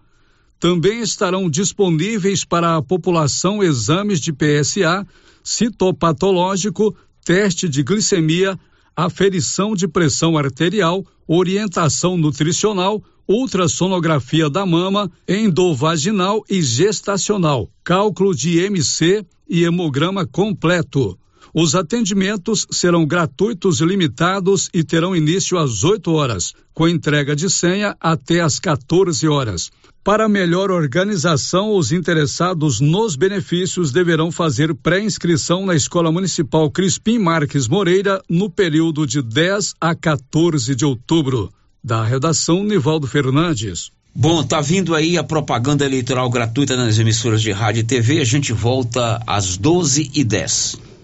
[0.60, 5.04] Também estarão disponíveis para a população exames de PSA,
[5.42, 8.56] citopatológico, teste de glicemia,
[8.94, 19.26] aferição de pressão arterial, orientação nutricional, ultrassonografia da mama, endovaginal e gestacional, cálculo de MC
[19.48, 21.18] e hemograma completo.
[21.58, 27.48] Os atendimentos serão gratuitos e limitados e terão início às 8 horas, com entrega de
[27.48, 29.70] senha até às 14 horas.
[30.04, 37.66] Para melhor organização, os interessados nos benefícios deverão fazer pré-inscrição na Escola Municipal Crispim Marques
[37.66, 41.50] Moreira no período de 10 a 14 de outubro.
[41.82, 43.90] Da redação, Nivaldo Fernandes.
[44.14, 48.20] Bom, tá vindo aí a propaganda eleitoral gratuita nas emissoras de rádio e TV.
[48.20, 50.95] A gente volta às 12 e 10.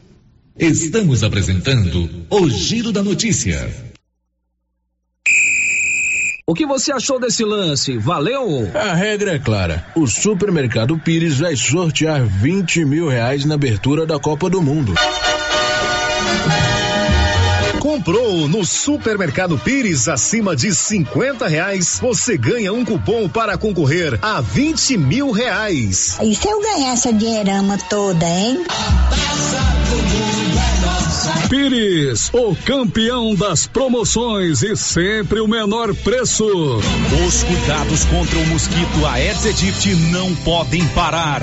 [0.59, 3.71] Estamos apresentando o Giro da Notícia.
[6.47, 7.97] O que você achou desse lance?
[7.97, 8.71] Valeu?
[8.75, 9.87] A regra é clara.
[9.97, 14.93] O supermercado Pires vai sortear 20 mil reais na abertura da Copa do Mundo.
[17.93, 24.41] Comprou no Supermercado Pires acima de 50 reais, você ganha um cupom para concorrer a
[24.41, 26.17] 20 mil reais.
[26.23, 28.65] E se eu ganhar essa dinheirama toda, hein?
[31.51, 36.47] Pires, o campeão das promoções e sempre o menor preço.
[37.27, 41.43] Os cuidados contra o mosquito Aedes aegypti não podem parar.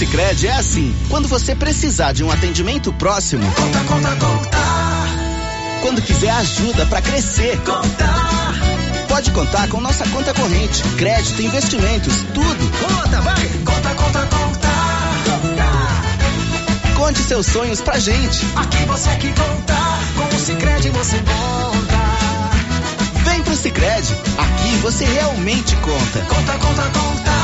[0.00, 4.58] Sicredi é assim, quando você precisar de um atendimento próximo, Conta, conta, conta.
[5.82, 8.08] quando quiser ajuda para crescer, Conta.
[9.08, 12.70] pode contar com nossa conta corrente, crédito, investimentos, tudo.
[12.80, 13.46] Conta, vai.
[13.62, 14.68] Conta, conta, conta.
[16.96, 18.46] Conte seus sonhos pra gente.
[18.56, 19.74] Aqui você que conta.
[20.16, 22.00] Com o Sicredi você conta.
[23.30, 26.20] Vem pro Sicredi, aqui você realmente conta.
[26.20, 27.39] Conta, conta, conta.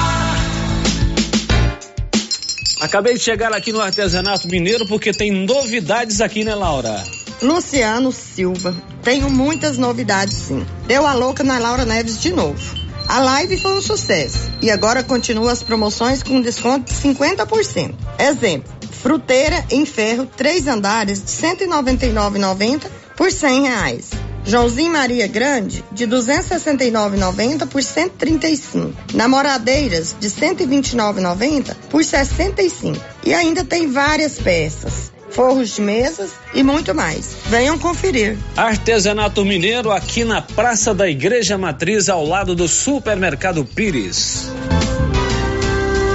[2.87, 7.03] Acabei de chegar aqui no artesanato mineiro porque tem novidades aqui, né, Laura?
[7.43, 8.77] Luciano Silva.
[9.03, 10.65] Tenho muitas novidades, sim.
[10.87, 12.77] Deu a louca na Laura Neves de novo.
[13.09, 17.93] A live foi um sucesso e agora continua as promoções com desconto de 50%.
[18.21, 24.11] Exemplo: fruteira em ferro, três andares de R$ 199,90 por 100 reais.
[24.47, 28.93] Joãozinho Maria Grande, de R$ 269,90 por R$ 135.
[29.15, 33.05] Namoradeiras, de R$ 129,90 por R$ 65.
[33.25, 37.37] E ainda tem várias peças, forros de mesas e muito mais.
[37.47, 38.39] Venham conferir.
[38.57, 44.49] Artesanato Mineiro aqui na Praça da Igreja Matriz, ao lado do Supermercado Pires.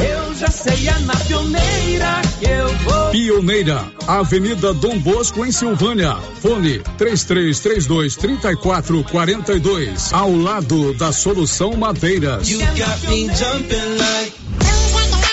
[0.00, 3.10] Eu já sei, é na pioneira que eu vou.
[3.10, 6.16] Pioneira, Avenida Dom Bosco, em Silvânia.
[6.40, 10.12] Fone 3332 3442.
[10.12, 12.48] Ao lado da Solução Madeiras.
[12.48, 14.57] You got me jumping like.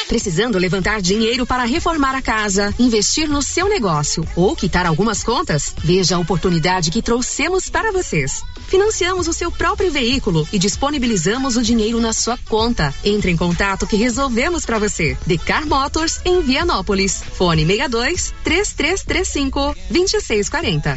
[0.08, 5.74] Precisando levantar dinheiro para reformar a casa, investir no seu negócio ou quitar algumas contas?
[5.84, 8.43] Veja a oportunidade que trouxemos para vocês.
[8.68, 12.93] Financiamos o seu próprio veículo e disponibilizamos o dinheiro na sua conta.
[13.03, 15.18] Entre em contato que resolvemos para você.
[15.26, 17.24] Decar Motors em Vianópolis.
[17.34, 20.95] Fone 62 3335 2640.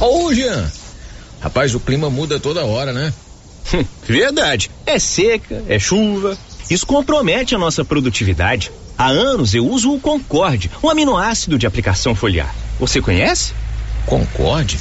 [0.00, 0.70] Ô, Jean.
[1.40, 3.12] Rapaz, o clima muda toda hora, né?
[4.06, 4.70] Verdade.
[4.86, 6.36] É seca, é chuva.
[6.70, 8.70] Isso compromete a nossa produtividade.
[8.96, 12.54] Há anos eu uso o Concorde, um aminoácido de aplicação foliar.
[12.78, 13.54] Você conhece?
[14.06, 14.78] Concorde?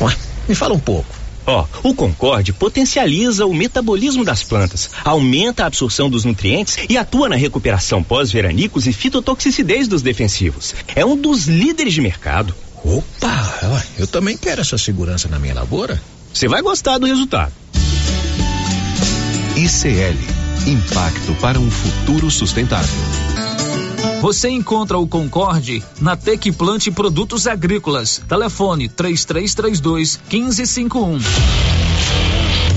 [0.00, 0.14] Ué,
[0.48, 1.14] me fala um pouco.
[1.46, 7.28] Ó, o Concorde potencializa o metabolismo das plantas, aumenta a absorção dos nutrientes e atua
[7.28, 10.74] na recuperação pós-veranicos e fitotoxicidez dos defensivos.
[10.94, 12.52] É um dos líderes de mercado.
[12.84, 16.02] Opa, eu também quero essa segurança na minha lavoura.
[16.34, 17.52] Você vai gostar do resultado.
[19.56, 20.36] ICL
[20.66, 22.94] Impacto para um futuro sustentável.
[24.20, 28.20] Você encontra o Concorde na Tec Plante Produtos Agrícolas.
[28.28, 32.25] Telefone 3332 1551.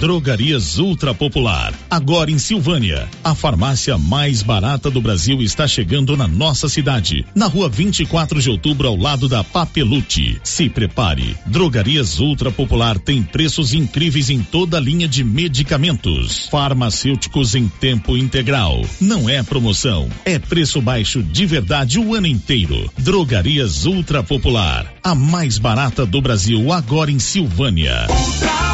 [0.00, 1.72] Drogarias Ultra Popular.
[1.88, 3.08] Agora em Silvânia.
[3.22, 7.24] A farmácia mais barata do Brasil está chegando na nossa cidade.
[7.34, 10.40] Na rua 24 de outubro, ao lado da Papelute.
[10.42, 11.36] Se prepare.
[11.46, 16.48] Drogarias Ultra Popular tem preços incríveis em toda a linha de medicamentos.
[16.50, 18.84] Farmacêuticos em tempo integral.
[19.00, 20.08] Não é promoção.
[20.24, 22.90] É preço baixo de verdade o ano inteiro.
[22.98, 24.92] Drogarias Ultra Popular.
[25.02, 28.06] A mais barata do Brasil agora em Silvânia.
[28.10, 28.73] Ultra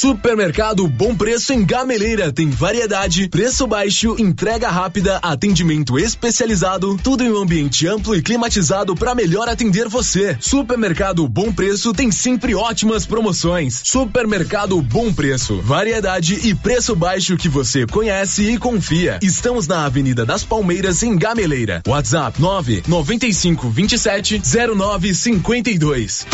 [0.00, 7.32] Supermercado Bom Preço em Gameleira tem variedade, preço baixo, entrega rápida, atendimento especializado, tudo em
[7.32, 10.36] um ambiente amplo e climatizado para melhor atender você.
[10.38, 13.82] Supermercado Bom Preço tem sempre ótimas promoções.
[13.84, 19.18] Supermercado Bom Preço, variedade e preço baixo que você conhece e confia.
[19.20, 21.82] Estamos na Avenida das Palmeiras em Gameleira.
[21.84, 24.42] WhatsApp 9 95 27
[24.76, 26.24] 09 52.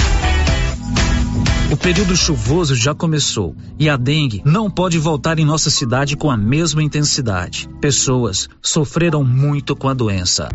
[1.71, 6.31] O período chuvoso já começou e a dengue não pode voltar em nossa cidade com
[6.31, 7.69] a mesma intensidade.
[7.81, 10.49] Pessoas sofreram muito com a doença.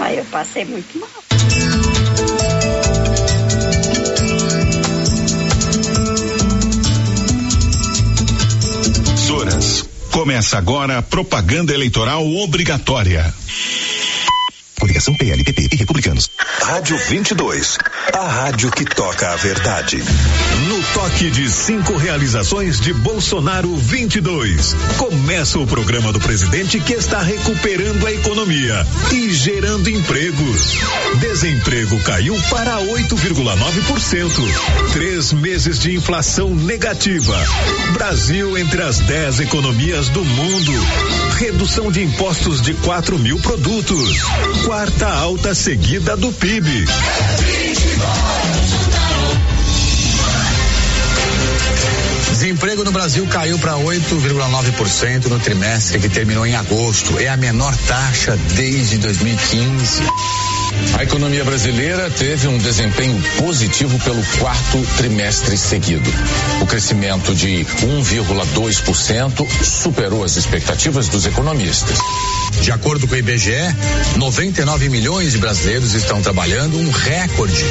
[0.00, 1.08] Aí eu passei muito mal.
[9.16, 13.32] Soras, começa agora a propaganda eleitoral obrigatória.
[14.82, 16.28] Coligação PLPP e Republicanos.
[16.60, 17.78] Rádio 22,
[18.12, 20.02] a rádio que toca a verdade.
[20.66, 27.22] No toque de cinco realizações de Bolsonaro 22, começa o programa do presidente que está
[27.22, 30.76] recuperando a economia e gerando empregos.
[31.20, 34.92] Desemprego caiu para 8,9%.
[34.92, 37.40] Três meses de inflação negativa.
[37.92, 40.72] Brasil entre as dez economias do mundo.
[41.38, 44.22] Redução de impostos de 4 mil produtos.
[44.72, 46.86] Quarta alta seguida do PIB.
[52.30, 57.18] Desemprego no Brasil caiu para 8,9% no trimestre que terminou em agosto.
[57.18, 60.04] É a menor taxa desde 2015.
[60.98, 66.10] A economia brasileira teve um desempenho positivo pelo quarto trimestre seguido.
[66.60, 71.98] O crescimento de 1,2% superou as expectativas dos economistas.
[72.60, 73.52] De acordo com o IBGE,
[74.16, 77.64] 99 milhões de brasileiros estão trabalhando, um recorde,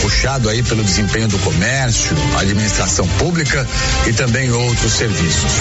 [0.00, 3.66] puxado aí pelo desempenho do comércio, administração pública
[4.06, 5.52] e também outros serviços.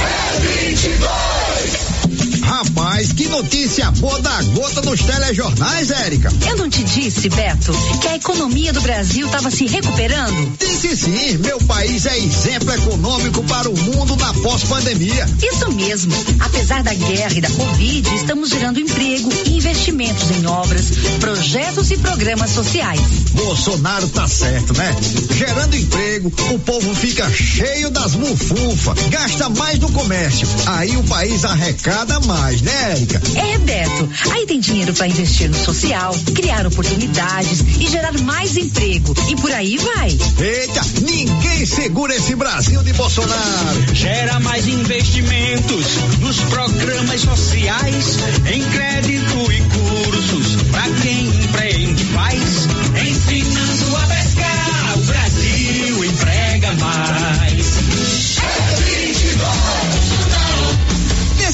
[2.47, 6.31] Rapaz, que notícia boa da gota nos telejornais, Érica.
[6.47, 10.57] Eu não te disse, Beto, que a economia do Brasil estava se recuperando?
[10.57, 15.27] Disse sim, meu país é exemplo econômico para o mundo na pós-pandemia.
[15.43, 16.13] Isso mesmo.
[16.39, 20.85] Apesar da guerra e da Covid, estamos gerando emprego e investimentos em obras,
[21.19, 23.01] projetos e programas sociais.
[23.33, 24.95] Bolsonaro tá certo, né?
[25.35, 30.47] Gerando emprego, o povo fica cheio das mufufas, gasta mais no comércio.
[30.65, 33.21] Aí o país arrecada mais, né, Érica?
[33.35, 34.09] É, Beto.
[34.31, 39.13] Aí tem dinheiro para investir no social, criar oportunidades e gerar mais emprego.
[39.29, 40.09] E por aí vai.
[40.09, 43.93] Eita, ninguém segura esse Brasil de Bolsonaro.
[43.93, 45.85] Gera mais investimentos
[46.19, 48.17] nos programas sociais,
[48.51, 52.67] em crédito e cursos para quem empreende faz,
[53.07, 53.76] ensinando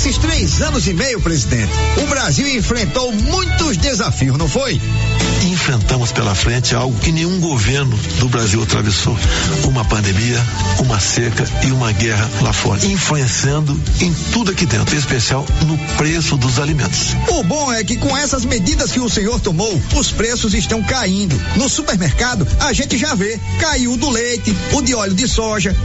[0.03, 1.71] Nesses três anos e meio, presidente,
[2.03, 4.81] o Brasil enfrentou muitos desafios, não foi?
[5.43, 9.17] Enfrentamos pela frente algo que nenhum governo do Brasil atravessou:
[9.65, 10.41] uma pandemia,
[10.79, 15.77] uma seca e uma guerra lá fora, influenciando em tudo aqui dentro, em especial no
[15.97, 17.15] preço dos alimentos.
[17.27, 21.39] O bom é que com essas medidas que o senhor tomou, os preços estão caindo.
[21.57, 25.75] No supermercado, a gente já vê, caiu do leite, o de óleo de soja.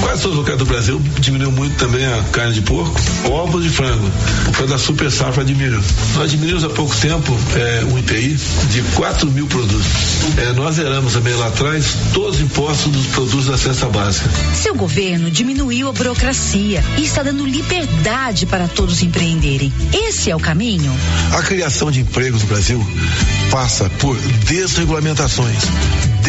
[0.00, 3.70] Quase todos os lugares do Brasil diminuiu muito também a carne de porco, ovos de
[3.70, 4.08] frango,
[4.44, 5.82] por causa da super safra de milho.
[6.14, 8.36] Nós diminuímos há pouco tempo é, um IPI
[8.70, 9.86] de 4 mil produtos.
[10.36, 14.28] É, nós zeramos também lá atrás todos os impostos dos produtos da cesta básica.
[14.54, 19.72] Seu governo diminuiu a burocracia e está dando liberdade para todos empreenderem.
[19.92, 20.92] Esse é o caminho?
[21.32, 22.86] A criação de empregos no Brasil
[23.50, 25.62] passa por desregulamentações,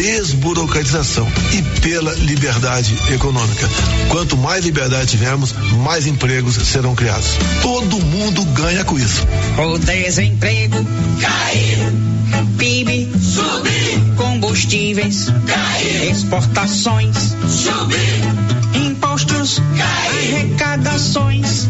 [0.00, 3.68] desburocratização e pela liberdade econômica.
[4.08, 5.52] Quanto mais liberdade tivermos,
[5.84, 7.36] mais empregos serão criados.
[7.60, 9.26] Todo mundo ganha com isso.
[9.58, 10.86] O desemprego
[11.20, 21.66] caiu, PIB subiu, combustíveis caiu, exportações subiu, imposto menos arrecadações.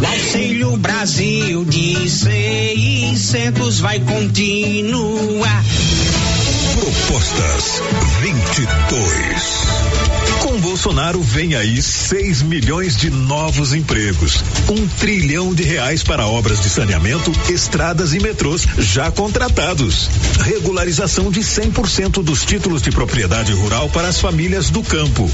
[0.00, 5.62] O Auxílio Brasil de 600 vai continuar.
[6.80, 7.82] Propostas
[8.22, 10.09] 22.
[10.50, 16.60] Com Bolsonaro vem aí 6 milhões de novos empregos, um trilhão de reais para obras
[16.60, 23.88] de saneamento, estradas e metrôs já contratados, regularização de 100% dos títulos de propriedade rural
[23.90, 25.30] para as famílias do campo,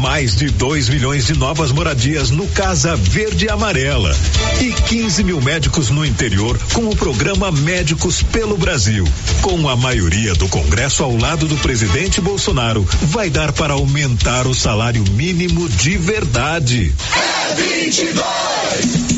[0.00, 4.16] mais de 2 milhões de novas moradias no Casa Verde e Amarela.
[4.62, 9.06] E 15 mil médicos no interior com o programa Médicos pelo Brasil.
[9.42, 14.53] Com a maioria do Congresso ao lado do presidente Bolsonaro, vai dar para aumentar o
[14.54, 16.94] salário mínimo de verdade.
[17.16, 19.14] É 22!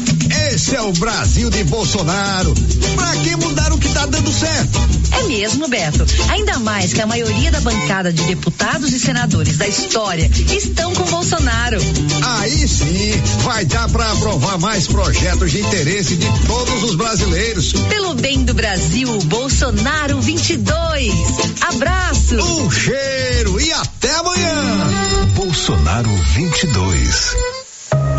[0.55, 2.55] Esse é o Brasil de Bolsonaro.
[2.95, 4.81] Pra que mudar o que tá dando certo?
[5.13, 6.07] É mesmo, Beto.
[6.31, 11.05] Ainda mais que a maioria da bancada de deputados e senadores da história estão com
[11.05, 11.79] Bolsonaro.
[12.41, 13.13] Aí sim,
[13.43, 17.73] vai dar pra aprovar mais projetos de interesse de todos os brasileiros.
[17.89, 21.13] Pelo bem do Brasil, Bolsonaro 22.
[21.61, 22.37] Abraço.
[22.37, 25.06] Um cheiro e até amanhã.
[25.57, 27.35] Bolsonaro 22.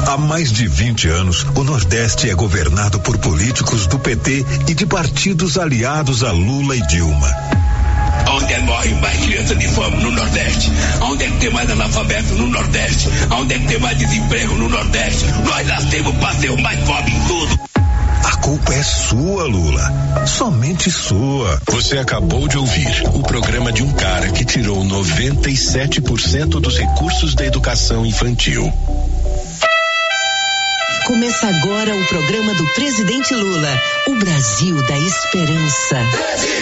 [0.08, 4.88] Há mais de 20 anos, o Nordeste é governado por políticos do PT e de
[4.88, 7.30] partidos aliados a Lula e Dilma.
[8.32, 10.72] Onde é que morre mais criança de fome no Nordeste?
[11.00, 13.08] Onde é que tem mais analfabeto no Nordeste?
[13.30, 15.26] Onde é que tem mais desemprego no Nordeste?
[15.46, 17.60] Nós nascemos para ser o mais pobre em tudo.
[18.28, 20.26] A culpa é sua, Lula.
[20.28, 21.62] Somente sua.
[21.72, 27.46] Você acabou de ouvir o programa de um cara que tirou 97% dos recursos da
[27.46, 28.70] educação infantil.
[31.06, 35.96] Começa agora o programa do presidente Lula, o Brasil da Esperança.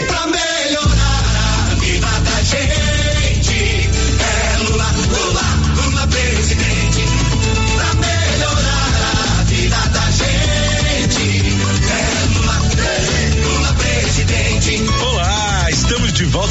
[0.05, 1.04] Pra melhorar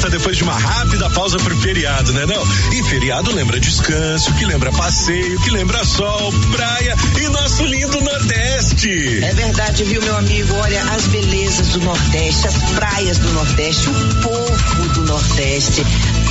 [0.05, 2.41] volta depois de uma rápida pausa pro feriado, né não?
[2.73, 9.23] E feriado lembra descanso, que lembra passeio, que lembra sol, praia e nosso lindo Nordeste.
[9.23, 10.53] É verdade, viu, meu amigo?
[10.55, 15.83] Olha, as belezas do Nordeste, as praias do Nordeste, o povo do Nordeste,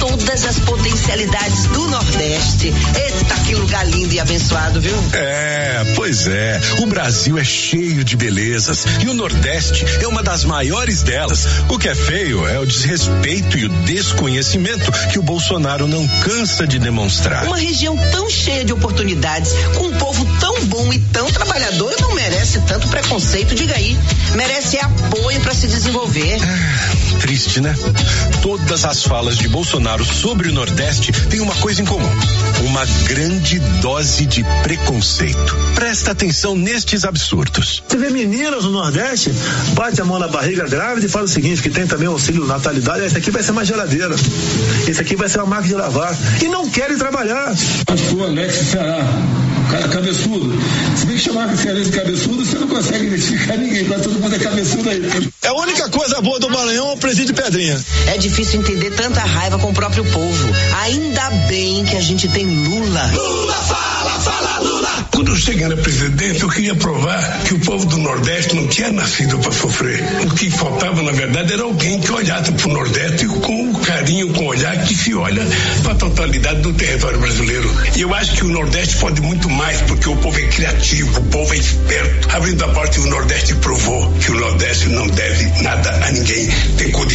[0.09, 2.67] todas as potencialidades do Nordeste.
[2.95, 4.95] Eita, que lugar lindo e abençoado, viu?
[5.15, 6.61] É, pois é.
[6.81, 11.47] O Brasil é cheio de belezas e o Nordeste é uma das maiores delas.
[11.71, 16.67] O que é feio é o desrespeito e o desconhecimento que o Bolsonaro não cansa
[16.67, 17.47] de demonstrar.
[17.47, 22.15] Uma região tão cheia de oportunidades, com um povo tão bom e tão trabalhador, não
[22.15, 23.99] merece tanto preconceito, diga aí.
[24.35, 26.37] Merece apoio para se desenvolver.
[27.21, 27.75] Triste, né?
[28.43, 32.09] Todas as falas de Bolsonaro sobre o Nordeste têm uma coisa em comum:
[32.67, 35.57] uma grande dose de preconceito.
[35.75, 37.83] Presta atenção nestes absurdos.
[37.89, 39.33] Você vê meninas no Nordeste,
[39.75, 43.05] bate a mão na barriga grávida e fala o seguinte: que tem também auxílio natalidade,
[43.05, 44.15] esse aqui vai ser uma geladeira,
[44.87, 46.17] esse aqui vai ser uma máquina de lavar.
[46.43, 47.55] E não querem trabalhar.
[47.87, 49.05] Pastor Alex Ceará,
[49.91, 50.53] cabeçudo.
[50.97, 54.35] Se bem que chamar de cearense cabeçudo, você não consegue identificar ninguém, quase todo mundo
[54.35, 55.03] é cabeçudo aí.
[55.43, 57.81] É a única coisa boa do Maranhão é o presídio de Pedrinha.
[58.07, 60.49] É difícil entender tanta raiva com o próprio povo.
[60.83, 63.11] Ainda bem que a gente tem Lula.
[63.12, 64.74] Lula fala, fala Lula.
[65.15, 68.91] Quando eu cheguei na presidência, eu queria provar que o povo do Nordeste não tinha
[68.91, 70.03] nascido para sofrer.
[70.27, 74.33] O que faltava, na verdade, era alguém que olhasse para o Nordeste com o carinho,
[74.33, 75.47] com o olhar que se olha
[75.83, 77.71] para a totalidade do território brasileiro.
[77.97, 81.25] E eu acho que o Nordeste pode muito mais, porque o povo é criativo, o
[81.25, 82.29] povo é esperto.
[82.35, 86.91] Abrindo a porta, o Nordeste provou que o Nordeste não deve nada a ninguém, tem
[86.91, 87.14] condições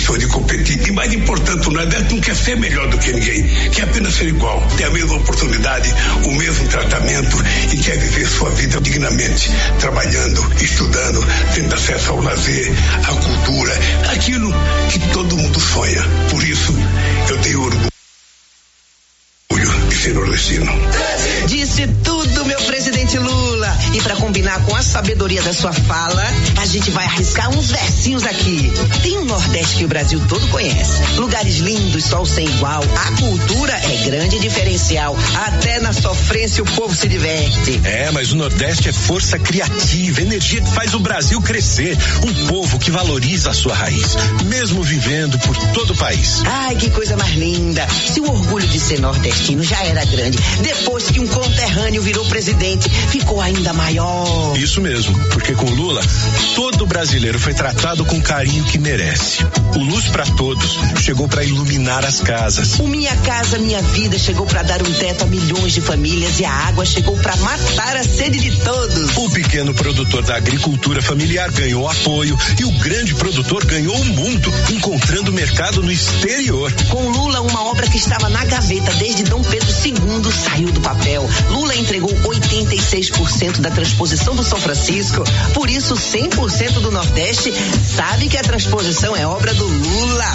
[1.00, 4.62] mais importante, o Nordeste não quer ser melhor do que ninguém, quer apenas ser igual,
[4.76, 5.96] ter a mesma oportunidade,
[6.26, 7.38] o mesmo tratamento
[7.72, 11.26] e quer viver sua vida dignamente, trabalhando, estudando,
[11.56, 12.70] tendo acesso ao lazer,
[13.08, 13.80] à cultura,
[14.12, 14.54] aquilo
[14.92, 16.04] que todo mundo sonha.
[16.32, 16.76] Por isso,
[17.30, 17.90] eu tenho orgulho
[19.88, 20.70] de ser nordestino.
[21.48, 22.79] Disse tudo, meu presidente
[23.18, 23.78] Lula.
[23.94, 26.24] E para combinar com a sabedoria da sua fala,
[26.62, 28.72] a gente vai arriscar uns versinhos aqui.
[29.02, 31.02] Tem um Nordeste que o Brasil todo conhece.
[31.16, 32.84] Lugares lindos, sol sem igual.
[32.84, 35.18] A cultura é grande diferencial.
[35.48, 37.82] Até na sofrência o povo se diverte.
[37.84, 41.98] É, mas o Nordeste é força criativa, energia que faz o Brasil crescer.
[42.26, 46.42] Um povo que valoriza a sua raiz, mesmo vivendo por todo o país.
[46.46, 47.88] Ai, que coisa mais linda.
[47.90, 52.90] Se o orgulho de ser nordestino já era grande, depois que um conterrâneo virou presidente,
[53.08, 54.56] ficou ainda maior.
[54.58, 56.02] Isso mesmo, porque com Lula,
[56.56, 59.44] todo brasileiro foi tratado com o carinho que merece.
[59.76, 62.80] O Luz para Todos chegou para iluminar as casas.
[62.80, 66.46] O Minha Casa Minha Vida chegou para dar um teto a milhões de famílias e
[66.46, 69.18] a água chegou para matar a sede de todos.
[69.18, 74.54] O pequeno produtor da agricultura familiar ganhou apoio e o grande produtor ganhou o mundo,
[74.72, 76.72] encontrando mercado no exterior.
[76.90, 81.30] Com Lula, uma obra que estava na gaveta desde Dom Pedro II saiu do papel.
[81.50, 82.14] Lula entregou
[82.90, 85.24] 86% da transposição do São Francisco.
[85.54, 87.54] Por isso, 100% do Nordeste
[87.96, 90.26] sabe que a transposição é obra do Lula.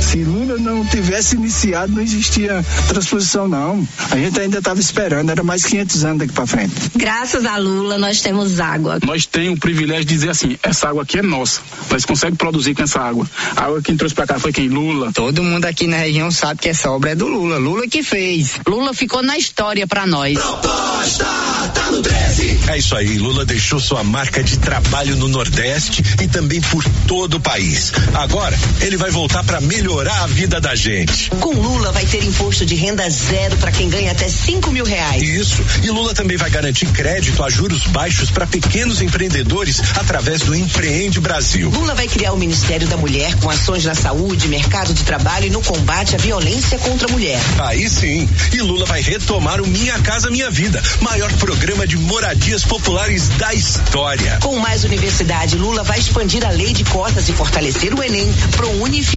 [0.00, 3.86] Se Lula não tivesse iniciado, não existia transposição, não.
[4.10, 6.74] A gente ainda estava esperando, era mais 500 anos daqui para frente.
[6.96, 8.98] Graças a Lula, nós temos água.
[9.04, 11.60] Nós temos o privilégio de dizer assim: essa água aqui é nossa.
[11.90, 13.28] Nós conseguimos produzir com essa água.
[13.56, 14.68] A água quem trouxe para cá foi quem?
[14.68, 15.12] Lula.
[15.12, 17.58] Todo mundo aqui na região sabe que essa obra é do Lula.
[17.58, 18.58] Lula que fez.
[18.66, 20.38] Lula ficou na história para nós.
[20.38, 21.26] Proposta
[21.74, 22.60] tá no 13.
[22.68, 27.34] É isso aí, Lula deixou sua marca de trabalho no Nordeste e também por todo
[27.34, 27.92] o país.
[28.14, 31.30] Agora, ele vai voltar para melhorar a vida da gente.
[31.40, 35.22] Com Lula vai ter imposto de renda zero para quem ganha até 5 mil reais.
[35.22, 35.62] Isso.
[35.82, 41.20] E Lula também vai garantir crédito a juros baixos para pequenos empreendedores através do Empreende
[41.20, 41.70] Brasil.
[41.70, 45.50] Lula vai criar o Ministério da Mulher com ações na saúde, mercado de trabalho e
[45.50, 47.40] no combate à violência contra a mulher.
[47.58, 48.28] Aí sim.
[48.52, 53.54] E Lula vai retomar o Minha Casa Minha Vida, maior programa de moradias populares da
[53.54, 54.38] história.
[54.42, 58.68] Com mais universidade, Lula vai expandir a lei de cotas e fortalecer o Enem pro
[58.82, 59.14] Unif.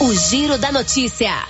[0.00, 1.46] O Giro da Notícia.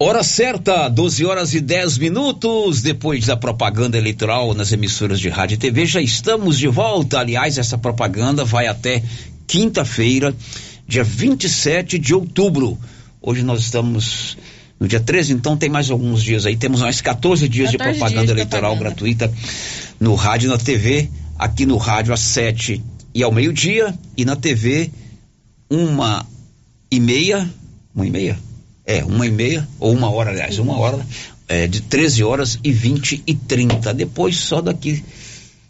[0.00, 2.82] Hora certa, 12 horas e 10 minutos.
[2.82, 7.20] Depois da propaganda eleitoral nas emissoras de rádio e TV, já estamos de volta.
[7.20, 9.00] Aliás, essa propaganda vai até
[9.46, 10.34] quinta-feira,
[10.88, 12.76] dia 27 de outubro.
[13.20, 14.36] Hoje nós estamos
[14.82, 16.56] no dia 13, então tem mais alguns dias aí.
[16.56, 18.96] Temos mais 14 dias 14 de propaganda dias eleitoral propaganda.
[18.96, 19.32] gratuita
[20.00, 21.08] no rádio e na TV.
[21.38, 22.82] Aqui no rádio às 7
[23.14, 24.90] e ao meio-dia e na TV
[25.70, 26.26] uma
[26.90, 27.48] e meia,
[27.94, 28.36] uma e meia?
[28.84, 31.06] É, uma e meia, ou uma hora, aliás, uma hora,
[31.46, 33.94] é, de 13 horas e 20 e 30.
[33.94, 35.04] Depois, só daqui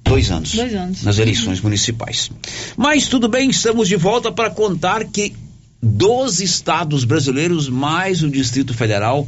[0.02, 0.54] dois anos.
[0.54, 1.02] Dois anos.
[1.02, 2.30] Nas eleições municipais.
[2.78, 5.34] Mas tudo bem, estamos de volta para contar que
[5.82, 9.26] 12 estados brasileiros, mais o Distrito Federal,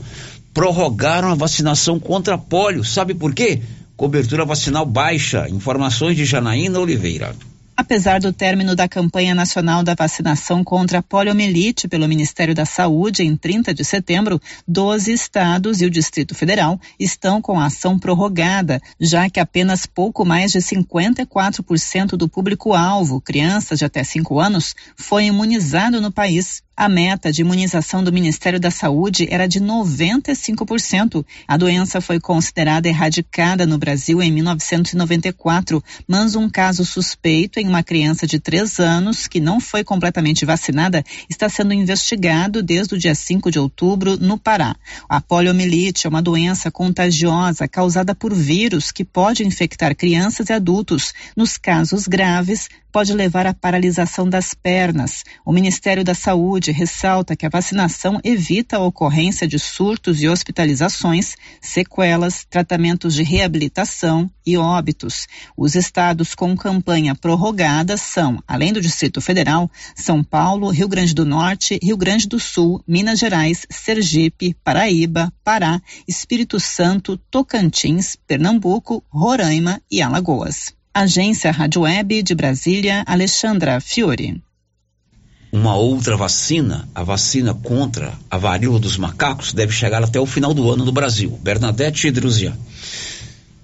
[0.52, 2.85] prorrogaram a vacinação contra pólio.
[2.85, 3.60] Sabe por quê?
[3.97, 5.48] Cobertura vacinal baixa.
[5.48, 7.35] Informações de Janaína Oliveira.
[7.76, 13.24] Apesar do término da campanha nacional da vacinação contra a poliomielite pelo Ministério da Saúde
[13.24, 18.80] em 30 de setembro, 12 estados e o Distrito Federal estão com a ação prorrogada,
[19.01, 25.24] já que apenas pouco mais de 54% do público-alvo, crianças de até 5 anos, foi
[25.24, 26.62] imunizado no país.
[26.76, 31.24] A meta de imunização do Ministério da Saúde era de 95%.
[31.46, 37.84] A doença foi considerada erradicada no Brasil em 1994, mas um caso suspeito em uma
[37.84, 43.14] criança de 3 anos que não foi completamente vacinada está sendo investigado desde o dia
[43.14, 44.74] 5 de outubro no Pará.
[45.09, 51.14] A poliomielite é uma doença contagiosa causada por vírus que pode infectar crianças e adultos.
[51.36, 55.25] Nos casos graves, pode levar à paralisação das pernas.
[55.45, 61.35] O Ministério da Saúde ressalta que a vacinação evita a ocorrência de surtos e hospitalizações,
[61.61, 65.27] sequelas, tratamentos de reabilitação e óbitos.
[65.57, 71.25] Os estados com campanha prorrogada são, além do Distrito Federal, São Paulo, Rio Grande do
[71.25, 79.83] Norte, Rio Grande do Sul, Minas Gerais, Sergipe, Paraíba, Pará, Espírito Santo, Tocantins, Pernambuco, Roraima
[79.91, 80.73] e Alagoas.
[80.97, 84.41] Agência Rádio Web de Brasília, Alexandra Fiore.
[85.51, 90.55] Uma outra vacina, a vacina contra a varíola dos macacos, deve chegar até o final
[90.55, 91.37] do ano no Brasil.
[91.43, 92.57] Bernadette Druzia.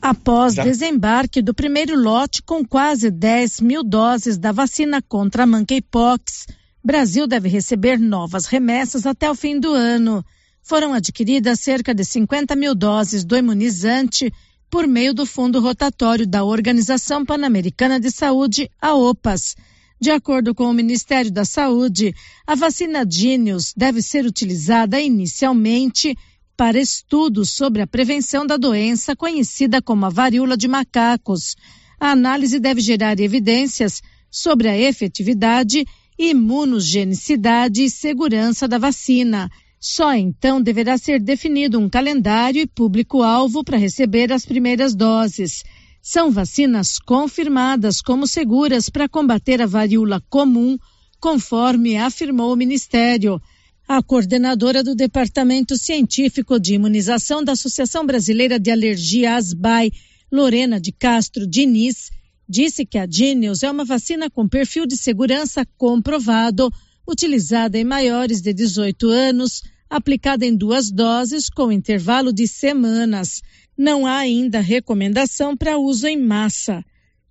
[0.02, 0.65] Após Já?
[0.65, 6.48] desembarque do primeiro lote com quase 10 mil doses da vacina contra a monkeypox,
[6.82, 10.24] Brasil deve receber novas remessas até o fim do ano.
[10.65, 14.32] Foram adquiridas cerca de 50 mil doses do imunizante
[14.70, 19.56] por meio do Fundo Rotatório da Organização Pan-Americana de Saúde, a OPAS.
[20.01, 22.14] De acordo com o Ministério da Saúde,
[22.47, 26.16] a vacina Genius deve ser utilizada inicialmente
[26.56, 31.56] para estudos sobre a prevenção da doença conhecida como a varíola de macacos.
[31.98, 35.84] A análise deve gerar evidências sobre a efetividade,
[36.16, 39.51] imunogenicidade e segurança da vacina.
[39.81, 45.65] Só então deverá ser definido um calendário e público-alvo para receber as primeiras doses.
[46.02, 50.77] São vacinas confirmadas como seguras para combater a varíola comum,
[51.19, 53.40] conforme afirmou o Ministério.
[53.89, 59.90] A coordenadora do Departamento Científico de Imunização da Associação Brasileira de Alergia ASBAI,
[60.31, 62.11] Lorena de Castro Diniz,
[62.47, 66.70] disse que a Genius é uma vacina com perfil de segurança comprovado,
[67.10, 73.42] utilizada em maiores de 18 anos, aplicada em duas doses com intervalo de semanas.
[73.76, 76.84] Não há ainda recomendação para uso em massa.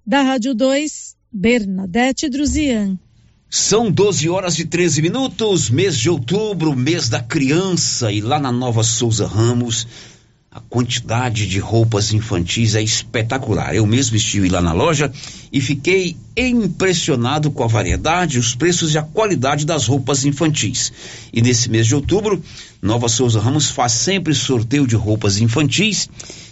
[0.06, 2.98] Da Rádio 2, Bernadette Druzian.
[3.50, 8.52] São 12 horas e 13 minutos, mês de outubro, mês da criança, e lá na
[8.52, 9.88] Nova Souza Ramos,
[10.60, 13.74] a quantidade de roupas infantis é espetacular.
[13.74, 15.10] Eu mesmo estive lá na loja
[15.54, 20.92] e fiquei impressionado com a variedade, os preços e a qualidade das roupas infantis.
[21.32, 22.44] E nesse mês de outubro,
[22.82, 26.10] Nova Souza Ramos faz sempre sorteio de roupas infantis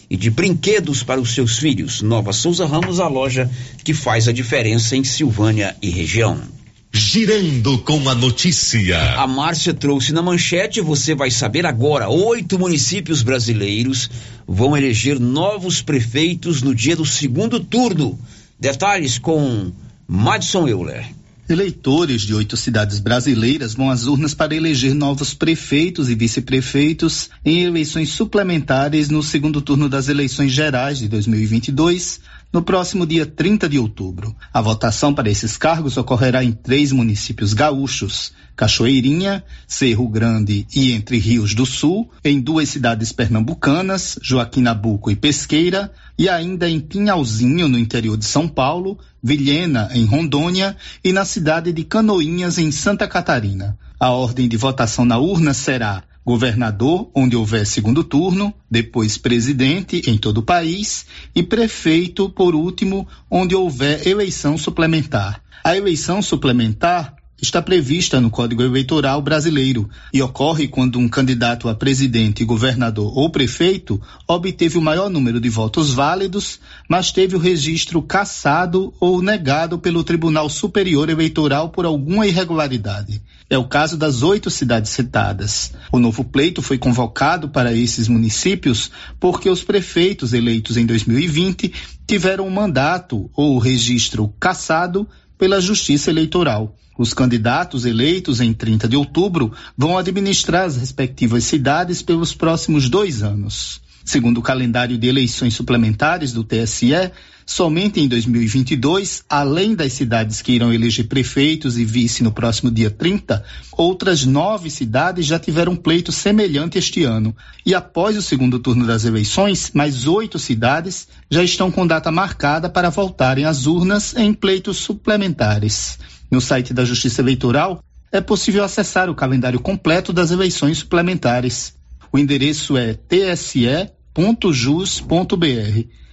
[0.10, 2.02] e de brinquedos para os seus filhos.
[2.02, 3.52] Nova Souza Ramos, a loja
[3.84, 6.57] que faz a diferença em Silvânia e região.
[6.92, 9.16] Girando com a notícia.
[9.16, 12.10] A Márcia trouxe na manchete, você vai saber agora.
[12.10, 14.10] Oito municípios brasileiros
[14.48, 18.18] vão eleger novos prefeitos no dia do segundo turno.
[18.60, 19.72] Detalhes com
[20.08, 21.06] Madison Euler.
[21.50, 27.64] Eleitores de oito cidades brasileiras vão às urnas para eleger novos prefeitos e vice-prefeitos em
[27.64, 32.20] eleições suplementares no segundo turno das eleições gerais de 2022,
[32.52, 34.36] no próximo dia 30 de outubro.
[34.54, 41.18] A votação para esses cargos ocorrerá em três municípios gaúchos: Cachoeirinha, Cerro Grande e Entre
[41.18, 47.68] Rios do Sul, em duas cidades pernambucanas, Joaquim Nabuco e Pesqueira, e ainda em Pinhalzinho,
[47.68, 53.08] no interior de São Paulo, Vilhena, em Rondônia, e na cidade de Canoinhas, em Santa
[53.08, 53.78] Catarina.
[54.00, 60.18] A ordem de votação na urna será governador, onde houver segundo turno, depois presidente em
[60.18, 65.42] todo o país e prefeito, por último, onde houver eleição suplementar.
[65.64, 71.76] A eleição suplementar está prevista no Código Eleitoral brasileiro e ocorre quando um candidato a
[71.76, 76.60] presidente, governador ou prefeito obteve o maior número de votos válidos,
[76.90, 83.22] mas teve o registro cassado ou negado pelo Tribunal Superior Eleitoral por alguma irregularidade.
[83.50, 85.72] É o caso das oito cidades citadas.
[85.92, 91.72] O novo pleito foi convocado para esses municípios porque os prefeitos eleitos em 2020
[92.06, 95.08] tiveram um mandato ou registro cassado
[95.38, 96.76] pela Justiça Eleitoral.
[96.98, 103.22] Os candidatos eleitos em 30 de outubro vão administrar as respectivas cidades pelos próximos dois
[103.22, 103.82] anos.
[104.08, 107.12] Segundo o calendário de eleições suplementares do TSE,
[107.46, 112.90] somente em 2022, além das cidades que irão eleger prefeitos e vice no próximo dia
[112.90, 113.44] 30,
[113.74, 117.36] outras nove cidades já tiveram pleito semelhante este ano.
[117.66, 122.70] E após o segundo turno das eleições, mais oito cidades já estão com data marcada
[122.70, 126.00] para voltarem às urnas em pleitos suplementares.
[126.30, 131.76] No site da Justiça Eleitoral é possível acessar o calendário completo das eleições suplementares.
[132.12, 133.88] O endereço é tse.jus.br.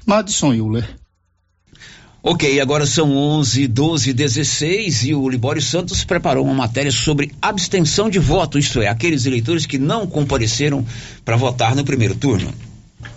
[0.07, 0.97] Madison Euler.
[2.27, 8.09] Ok, agora são 11, 12, 16 e o Libório Santos preparou uma matéria sobre abstenção
[8.09, 10.87] de voto, isto é, aqueles eleitores que não compareceram
[11.23, 12.51] para votar no primeiro turno.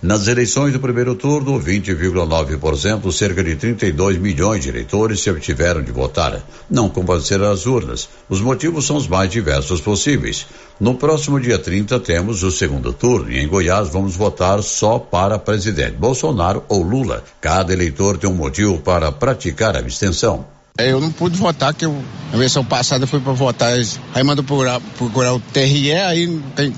[0.02, 5.92] Nas eleições do primeiro turno, 20,9%, cerca de 32 milhões de eleitores se abstiveram de
[5.92, 6.42] votar.
[6.70, 8.08] Não compareceram às urnas.
[8.30, 10.46] Os motivos são os mais diversos possíveis.
[10.80, 15.40] No próximo dia 30 temos o segundo turno e em Goiás vamos votar só para
[15.40, 17.24] presidente Bolsonaro ou Lula.
[17.42, 20.46] Cada eleitor tem um motivo para praticar a abstenção.
[20.78, 21.98] É, eu não pude votar, que eu,
[22.32, 23.74] a eleição passada fui para votar,
[24.14, 26.72] aí mandou procurar, procurar o TRE, aí, tem,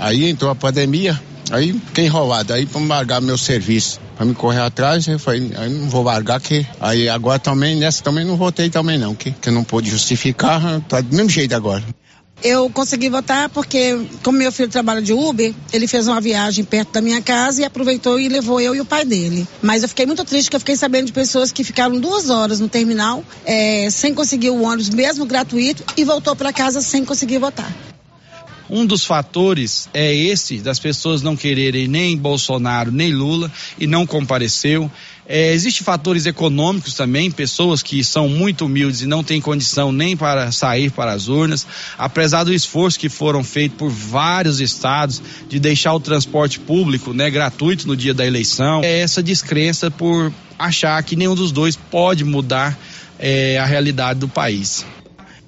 [0.00, 1.18] aí entrou a pandemia,
[1.50, 5.70] Aí fiquei enrolado, aí para largar meu serviço, para me correr atrás, eu falei, aí
[5.70, 9.50] não vou largar que aí agora também, nessa também não votei também não, que, que
[9.50, 11.84] não pôde justificar, tá do mesmo jeito agora.
[12.44, 16.92] Eu consegui votar porque, como meu filho trabalha de Uber, ele fez uma viagem perto
[16.92, 19.48] da minha casa e aproveitou e levou eu e o pai dele.
[19.62, 22.60] Mas eu fiquei muito triste porque eu fiquei sabendo de pessoas que ficaram duas horas
[22.60, 27.38] no terminal é, sem conseguir o ônibus, mesmo gratuito, e voltou para casa sem conseguir
[27.38, 27.72] votar.
[28.68, 34.06] Um dos fatores é esse das pessoas não quererem nem Bolsonaro nem Lula e não
[34.06, 34.90] compareceu.
[35.28, 40.16] É, Existem fatores econômicos também, pessoas que são muito humildes e não têm condição nem
[40.16, 41.66] para sair para as urnas,
[41.98, 47.28] apesar do esforço que foram feito por vários estados de deixar o transporte público né,
[47.28, 48.82] gratuito no dia da eleição.
[48.84, 52.78] É essa descrença por achar que nenhum dos dois pode mudar
[53.18, 54.86] é, a realidade do país.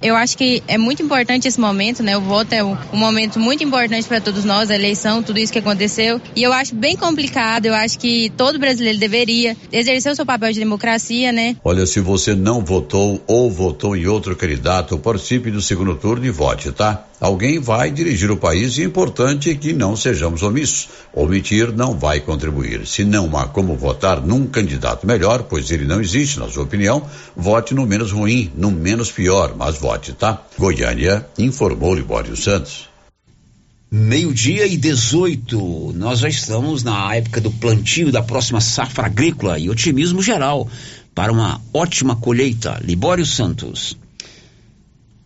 [0.01, 2.17] Eu acho que é muito importante esse momento, né?
[2.17, 5.59] O voto é um, momento muito importante para todos nós, a eleição, tudo isso que
[5.59, 6.21] aconteceu.
[6.37, 10.53] E eu acho bem complicado, eu acho que todo brasileiro deveria exercer o seu papel
[10.53, 11.57] de democracia, né?
[11.65, 16.31] Olha, se você não votou ou votou em outro candidato, participe do segundo turno e
[16.31, 17.05] vote, tá?
[17.21, 20.89] Alguém vai dirigir o país e é importante que não sejamos omissos.
[21.13, 22.87] Omitir não vai contribuir.
[22.87, 27.03] Se não há como votar num candidato melhor, pois ele não existe, na sua opinião,
[27.35, 29.88] vote no menos ruim, no menos pior, mas vote,
[30.19, 30.43] tá?
[30.59, 32.89] Goiânia informou Libório Santos.
[33.91, 35.95] Meio-dia e 18.
[35.97, 40.69] Nós já estamos na época do plantio da próxima safra agrícola e otimismo geral
[41.15, 42.79] para uma ótima colheita.
[42.85, 43.97] Libório Santos.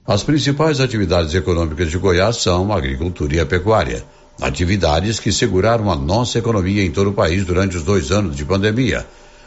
[0.06, 4.04] As principais atividades econômicas de Goiás são a agricultura e a pecuária.
[4.40, 8.44] Atividades que seguraram a nossa economia em todo o país durante os dois anos de
[8.44, 9.06] pandemia.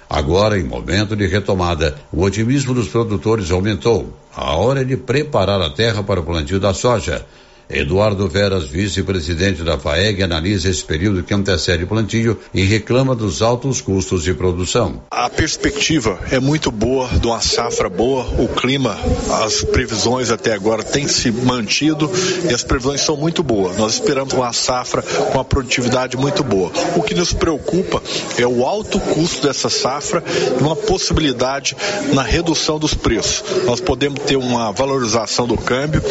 [0.09, 4.13] Agora, em momento de retomada, o otimismo dos produtores aumentou.
[4.35, 7.25] A hora é de preparar a terra para o plantio da soja.
[7.69, 13.41] Eduardo Veras, vice-presidente da FAEG, analisa esse período que antecede o plantio e reclama dos
[13.41, 15.01] altos custos de produção.
[15.09, 18.97] A perspectiva é muito boa, de uma safra boa, o clima,
[19.43, 22.09] as previsões até agora têm se mantido
[22.47, 23.77] e as previsões são muito boas.
[23.77, 26.71] Nós esperamos uma safra com uma produtividade muito boa.
[26.95, 28.01] O que nos preocupa
[28.37, 30.23] é o alto custo dessa safra
[30.59, 31.75] e uma possibilidade
[32.13, 33.43] na redução dos preços.
[33.65, 36.01] Nós podemos ter uma valorização do câmbio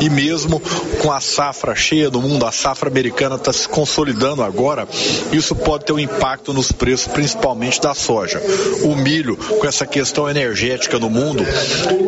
[0.00, 0.62] e mesmo
[1.00, 4.86] com a safra cheia do mundo, a safra americana está se consolidando agora,
[5.32, 8.40] isso pode ter um impacto nos preços, principalmente da soja.
[8.82, 11.42] O milho, com essa questão energética no mundo,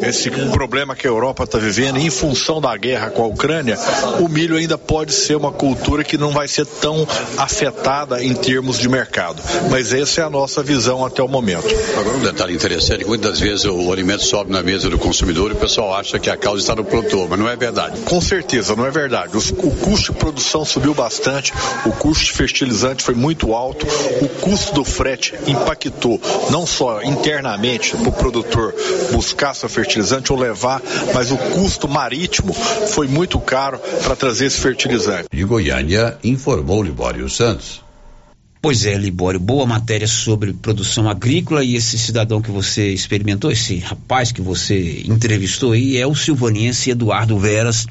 [0.03, 3.79] esse problema que a Europa está vivendo, em função da guerra com a Ucrânia,
[4.21, 7.07] o milho ainda pode ser uma cultura que não vai ser tão
[7.39, 9.43] afetada em termos de mercado.
[9.71, 11.67] Mas essa é a nossa visão até o momento.
[11.99, 15.57] Agora, um detalhe interessante: muitas vezes o alimento sobe na mesa do consumidor e o
[15.57, 18.01] pessoal acha que a causa está no produtor, mas não é verdade.
[18.03, 19.37] Com certeza, não é verdade.
[19.37, 21.53] o custo de produção subiu bastante,
[21.87, 23.87] o custo de fertilizante foi muito alto,
[24.21, 28.75] o custo do frete impactou não só internamente para o produtor
[29.13, 30.81] buscar seu fertilizante ou levar,
[31.15, 35.29] mas o custo marítimo foi muito caro para trazer esse fertilizante.
[35.33, 37.83] De Goiânia, informou Libório Santos.
[38.63, 43.79] Pois é, Libório, boa matéria sobre produção agrícola e esse cidadão que você experimentou, esse
[43.79, 47.87] rapaz que você entrevistou aí é o silvaniense Eduardo Veras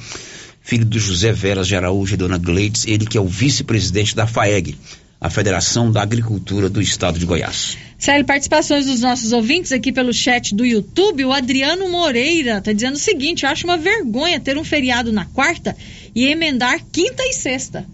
[0.61, 4.27] filho do José Veras de Araújo e dona Gleides, ele que é o vice-presidente da
[4.27, 4.77] FAEG,
[5.19, 7.77] a Federação da Agricultura do Estado de Goiás.
[7.97, 11.25] Célio, participações dos nossos ouvintes aqui pelo chat do YouTube.
[11.25, 15.75] O Adriano Moreira está dizendo o seguinte: acho uma vergonha ter um feriado na quarta
[16.15, 17.85] e emendar quinta e sexta.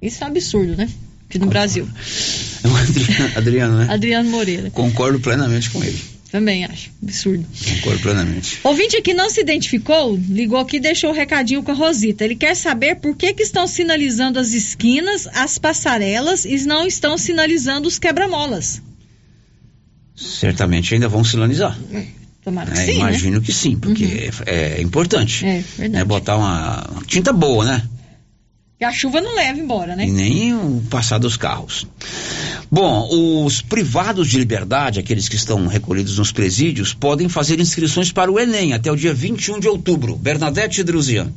[0.00, 0.88] Isso é um absurdo, né?
[1.28, 1.86] Aqui no Brasil.
[2.64, 3.86] É o Adriano, Adriano, né?
[3.90, 4.70] Adriano Moreira.
[4.70, 5.98] Concordo plenamente com ele.
[6.32, 6.90] Também acho.
[7.02, 7.46] Absurdo.
[7.62, 8.58] Concordo plenamente.
[8.64, 12.24] Ouvinte que não se identificou, ligou aqui e deixou o um recadinho com a Rosita.
[12.24, 17.18] Ele quer saber por que, que estão sinalizando as esquinas, as passarelas e não estão
[17.18, 18.80] sinalizando os quebra-molas.
[20.16, 21.78] Certamente ainda vão sinalizar.
[22.42, 22.96] Tomara que é, sim.
[22.96, 23.44] Imagino né?
[23.44, 24.44] que sim, porque uhum.
[24.46, 25.44] é, é, importante.
[25.44, 26.02] É, verdade.
[26.02, 27.82] É botar uma, uma tinta boa, né?
[28.82, 30.08] Que a chuva não leva embora, né?
[30.08, 31.86] E nem o passar dos carros.
[32.68, 38.28] Bom, os privados de liberdade, aqueles que estão recolhidos nos presídios, podem fazer inscrições para
[38.28, 40.16] o Enem até o dia 21 de outubro.
[40.16, 41.32] Bernadette Druzian.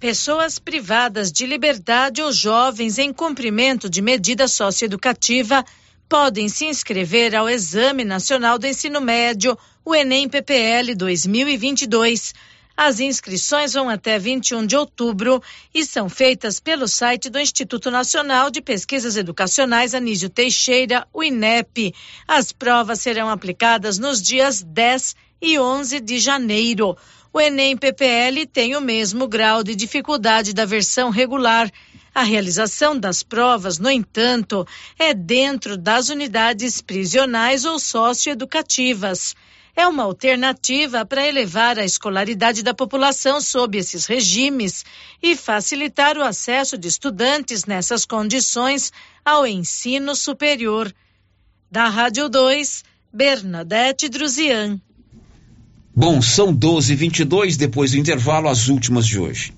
[0.00, 5.64] Pessoas privadas de liberdade ou jovens em cumprimento de medida socioeducativa
[6.08, 12.34] podem se inscrever ao Exame Nacional do Ensino Médio, o Enem PPL 2022
[12.80, 15.42] as inscrições vão até 21 de outubro
[15.74, 21.92] e são feitas pelo site do Instituto Nacional de Pesquisas Educacionais Anísio Teixeira, o INEP.
[22.28, 26.96] As provas serão aplicadas nos dias 10 e 11 de janeiro.
[27.32, 31.68] O Enem PPL tem o mesmo grau de dificuldade da versão regular.
[32.14, 34.64] A realização das provas, no entanto,
[34.96, 39.34] é dentro das unidades prisionais ou socioeducativas
[39.74, 44.84] é uma alternativa para elevar a escolaridade da população sob esses regimes
[45.22, 48.92] e facilitar o acesso de estudantes nessas condições
[49.24, 50.92] ao ensino superior.
[51.70, 54.80] Da Rádio 2, Bernadette Druzian.
[55.94, 59.52] Bom, são 12 h 22 depois do intervalo, as últimas de hoje.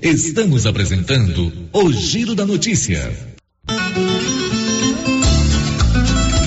[0.00, 3.36] Estamos apresentando o Giro da Notícia.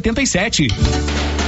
[0.00, 1.47] 87.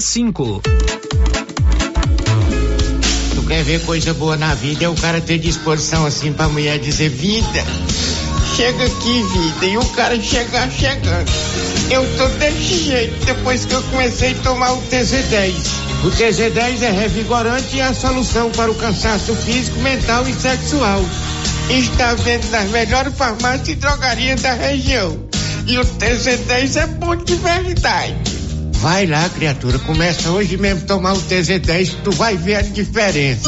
[3.35, 4.85] Tu quer ver coisa boa na vida?
[4.85, 7.63] É o cara ter disposição assim pra mulher dizer vida.
[8.55, 9.65] Chega aqui, vida.
[9.67, 11.29] E o cara chegar chegando.
[11.91, 15.53] Eu tô desse jeito depois que eu comecei a tomar o TZ10.
[16.03, 20.99] O TZ10 é revigorante e é a solução para o cansaço físico, mental e sexual.
[21.69, 25.15] Está vendo nas melhores farmácias e drogarias da região.
[25.67, 28.40] E o TZ10 é bom de verdade.
[28.81, 33.47] Vai lá, criatura, começa hoje mesmo tomar o TZ10 que tu vai ver a diferença.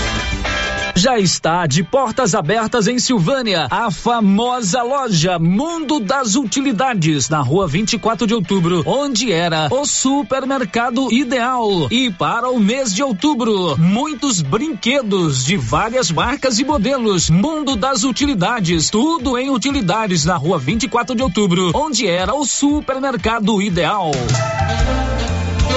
[1.01, 7.67] Já está de portas abertas em Silvânia, a famosa loja Mundo das Utilidades, na rua
[7.67, 11.87] 24 de outubro, onde era o supermercado ideal.
[11.89, 17.31] E para o mês de outubro, muitos brinquedos de várias marcas e modelos.
[17.31, 23.59] Mundo das Utilidades, tudo em utilidades na rua 24 de outubro, onde era o supermercado
[23.59, 24.11] ideal.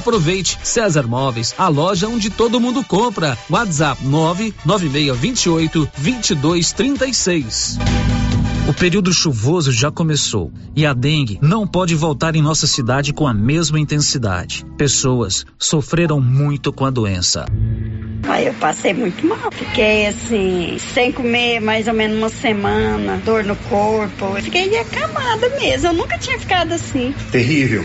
[0.00, 3.36] Aproveite César Móveis, a loja onde todo mundo compra.
[3.50, 7.78] WhatsApp 99628 2236.
[8.66, 13.26] O período chuvoso já começou e a dengue não pode voltar em nossa cidade com
[13.26, 14.64] a mesma intensidade.
[14.78, 17.44] Pessoas sofreram muito com a doença.
[18.26, 19.50] Aí eu passei muito mal.
[19.52, 24.34] Fiquei assim, sem comer mais ou menos uma semana, dor no corpo.
[24.40, 25.88] Fiquei acamada mesmo.
[25.88, 27.14] Eu nunca tinha ficado assim.
[27.30, 27.84] Terrível.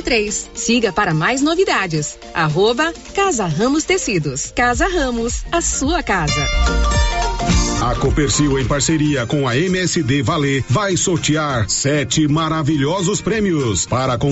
[0.01, 0.51] 3203.
[0.53, 2.17] Siga para mais novidades.
[2.33, 4.51] Arroba Casa Ramos Tecidos.
[4.55, 6.45] Casa Ramos, a sua casa.
[7.81, 14.19] A Copercil, em parceria com a MSD Valer, vai sortear sete maravilhosos prêmios para